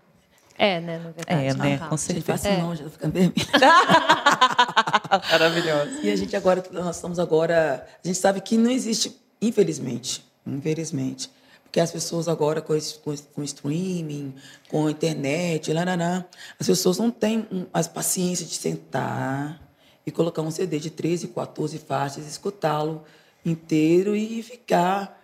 [0.58, 0.98] É, né?
[1.00, 1.46] Na verdade.
[1.48, 1.78] É, né?
[1.78, 1.88] Tá.
[1.88, 2.50] Com A gente certeza.
[2.50, 3.34] assim, não, já tá ficando vermelho.
[5.32, 6.00] Maravilhosa.
[6.02, 7.86] E a gente agora, nós estamos agora.
[8.04, 11.30] A gente sabe que não existe, infelizmente, infelizmente,
[11.64, 14.34] porque as pessoas agora com, com, com streaming,
[14.70, 16.24] com a internet, larará,
[16.60, 19.60] as pessoas não têm hum, as paciência de sentar
[20.06, 23.04] e colocar um CD de 13, 14 faixas, escutá-lo
[23.46, 25.22] inteiro e ficar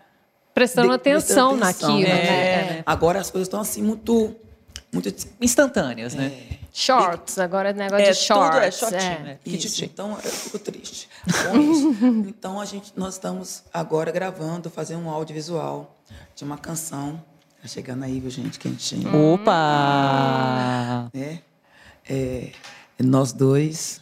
[0.53, 2.23] Prestando de- atenção prestando atenção, naquilo, né?
[2.23, 2.77] né?
[2.79, 2.83] É.
[2.85, 4.35] Agora as coisas estão assim muito,
[4.93, 6.31] muito Instantâneas, né?
[6.73, 8.53] Shorts, agora é negócio É, de shorts.
[8.53, 9.39] tudo é shortinho, né?
[9.83, 11.09] Então eu fico triste
[11.49, 11.89] com isso.
[12.29, 15.97] então a gente, nós estamos agora gravando, fazendo um audiovisual
[16.35, 17.21] de uma canção.
[17.61, 18.57] Tá chegando aí, viu, gente?
[18.57, 19.33] Quentinho.
[19.33, 21.09] Opa!
[21.13, 21.39] Né?
[22.09, 22.51] É,
[22.99, 23.99] nós dois.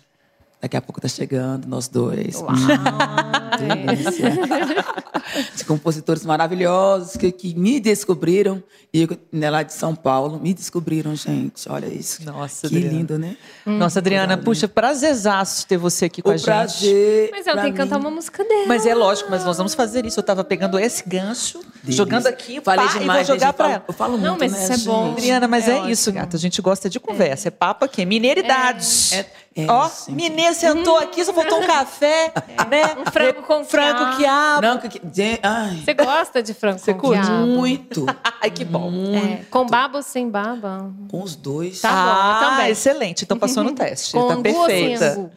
[0.62, 2.36] Daqui a pouco tá chegando, nós dois.
[2.42, 2.46] Hum,
[3.88, 4.30] delícia.
[5.56, 8.62] de compositores maravilhosos que, que me descobriram.
[8.92, 11.70] E eu, né, lá de São Paulo, me descobriram, gente.
[11.70, 12.26] Olha isso.
[12.26, 12.98] Nossa, que Adriana.
[12.98, 13.38] lindo, né?
[13.66, 14.44] Nossa, Adriana, Obrigada.
[14.44, 16.46] puxa, prazerzaço ter você aqui com O a gente.
[16.46, 17.30] prazer.
[17.32, 18.66] Mas ela tem que cantar uma música dela.
[18.68, 20.20] Mas é lógico, mas nós vamos fazer isso.
[20.20, 21.94] Eu tava pegando esse gancho, Delícia.
[21.94, 23.80] jogando aqui, Falei pá, demais, e vou jogar gente, pra eu ela.
[23.80, 25.06] falo- Eu falo Não, muito, mas né, isso é bom.
[25.10, 25.18] gente?
[25.20, 26.36] Adriana, mas é, É isso, gata.
[26.36, 27.48] A gente gosta de conversa.
[27.48, 29.14] É papo aqui, mineiridades.
[29.14, 29.32] É-
[29.64, 32.34] é, Ó, mineiro sentou aqui, só faltou um café,
[32.70, 32.96] né?
[32.98, 34.18] Um frango com frango quiabo.
[34.18, 34.62] quiabo.
[34.62, 35.02] Branca que.
[35.44, 37.22] Ai, Você gosta de frango Você com curte?
[37.26, 37.46] quiabo?
[37.48, 38.06] muito.
[38.42, 38.92] Ai, que bom.
[39.16, 40.92] É, com baba ou sem baba?
[41.10, 41.82] Com os dois.
[41.82, 42.72] Tá bom, ah, também.
[42.72, 43.24] excelente.
[43.24, 44.14] Então passou no teste.
[44.14, 45.14] Com tá angu ou sem perfeita.
[45.14, 45.32] angu?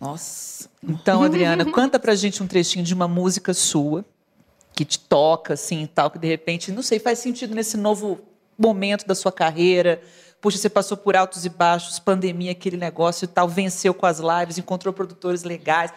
[0.00, 0.68] Nossa.
[0.82, 4.04] Então, Adriana, canta pra gente um trechinho de uma música sua
[4.74, 8.18] que te toca, assim, e tal, que de repente, não sei, faz sentido nesse novo
[8.58, 10.00] momento da sua carreira.
[10.42, 14.18] Puxa, você passou por altos e baixos, pandemia, aquele negócio e tal, venceu com as
[14.18, 15.92] lives, encontrou produtores legais,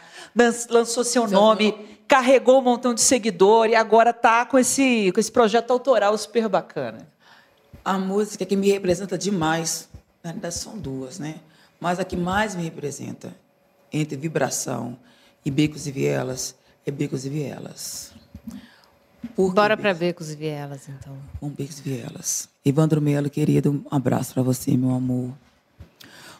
[0.69, 5.31] lançou seu nome, carregou um montão de seguidor e agora tá com esse, com esse
[5.31, 7.07] projeto autoral super bacana.
[7.83, 9.89] A música que me representa demais,
[10.23, 11.39] na verdade são duas, né?
[11.79, 13.35] Mas a que mais me representa,
[13.91, 14.95] entre vibração
[15.43, 16.53] e becos e vielas,
[16.85, 18.14] é becos e vielas.
[19.36, 21.17] Por Bora pra Becos e Vielas, então.
[21.41, 22.49] Um becos e vielas.
[22.65, 25.32] Evandro Melo, querido, um abraço para você, meu amor.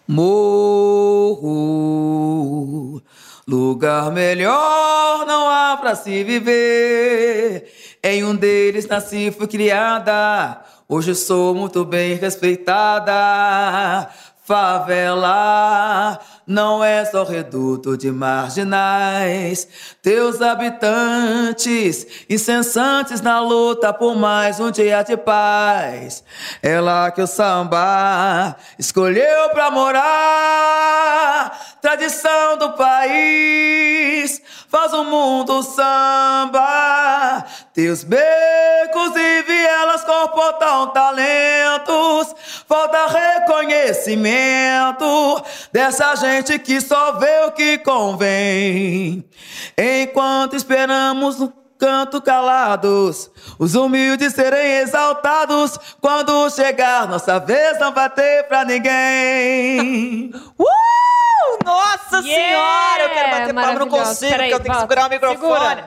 [0.08, 1.42] Morro,
[3.48, 7.72] lugar melhor não há para se viver.
[8.04, 10.62] Em um deles nasci, fui criada.
[10.88, 13.14] Hoje sou muito bem respeitada.
[14.44, 19.68] Favela não é só reduto de marginais.
[20.02, 26.24] Teus habitantes incessantes na luta por mais um dia de paz.
[26.62, 31.52] É lá que o samba escolheu pra morar.
[31.82, 37.44] Tradição do país faz o mundo samba.
[37.74, 42.36] Teus becos e vielas comportam talentos.
[42.68, 49.24] Falta reconhecimento dessa gente que só vê o que convém.
[49.78, 53.30] Enquanto esperamos no canto calados,
[53.60, 55.78] os humildes serem exaltados.
[56.02, 60.32] Quando chegar nossa vez, não vai ter pra ninguém.
[60.58, 61.66] Uh!
[61.66, 62.26] Nossa Yeah!
[62.26, 63.04] Senhora!
[63.04, 65.40] Eu quero bater palma, não consigo, Peraí, porque eu tenho que segurar o microfone.
[65.40, 65.86] Segura.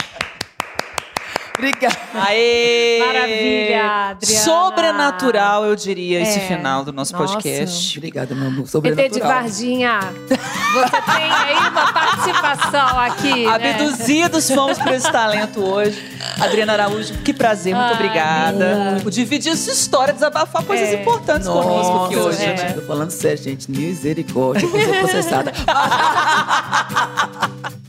[1.59, 1.96] Obrigada.
[2.14, 2.98] Aê!
[3.04, 4.44] Maravilha, Adriana.
[4.44, 6.42] Sobrenatural, eu diria, esse É.
[6.42, 7.26] final do nosso Nossa.
[7.34, 7.98] podcast.
[7.98, 8.61] Obrigada, meu amor.
[8.61, 9.28] ET de Sobrenatural.
[9.28, 9.98] Varginha,
[10.28, 13.72] você tem aí uma participação aqui, né?
[13.72, 16.00] Abduzidos fomos por esse talento hoje.
[16.40, 19.00] Adriana Araújo, que prazer, muito Ai, obrigada.
[19.02, 21.00] Por dividir sua história, desabafar coisas É.
[21.02, 22.72] importantes conosco aqui Nossa, hoje, gente, né?
[22.74, 23.68] tô falando sério, gente.
[23.70, 25.52] Misericórdia, eu vou ser processada.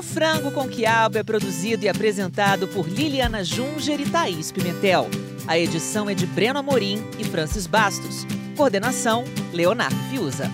[0.00, 5.06] O Frango com Quiabo é produzido e apresentado por Liliana Junger e Thaís Pimentel.
[5.46, 8.26] A edição é de Breno Amorim e Francis Bastos.
[8.56, 10.50] Coordenação, Leonardo Fiuza.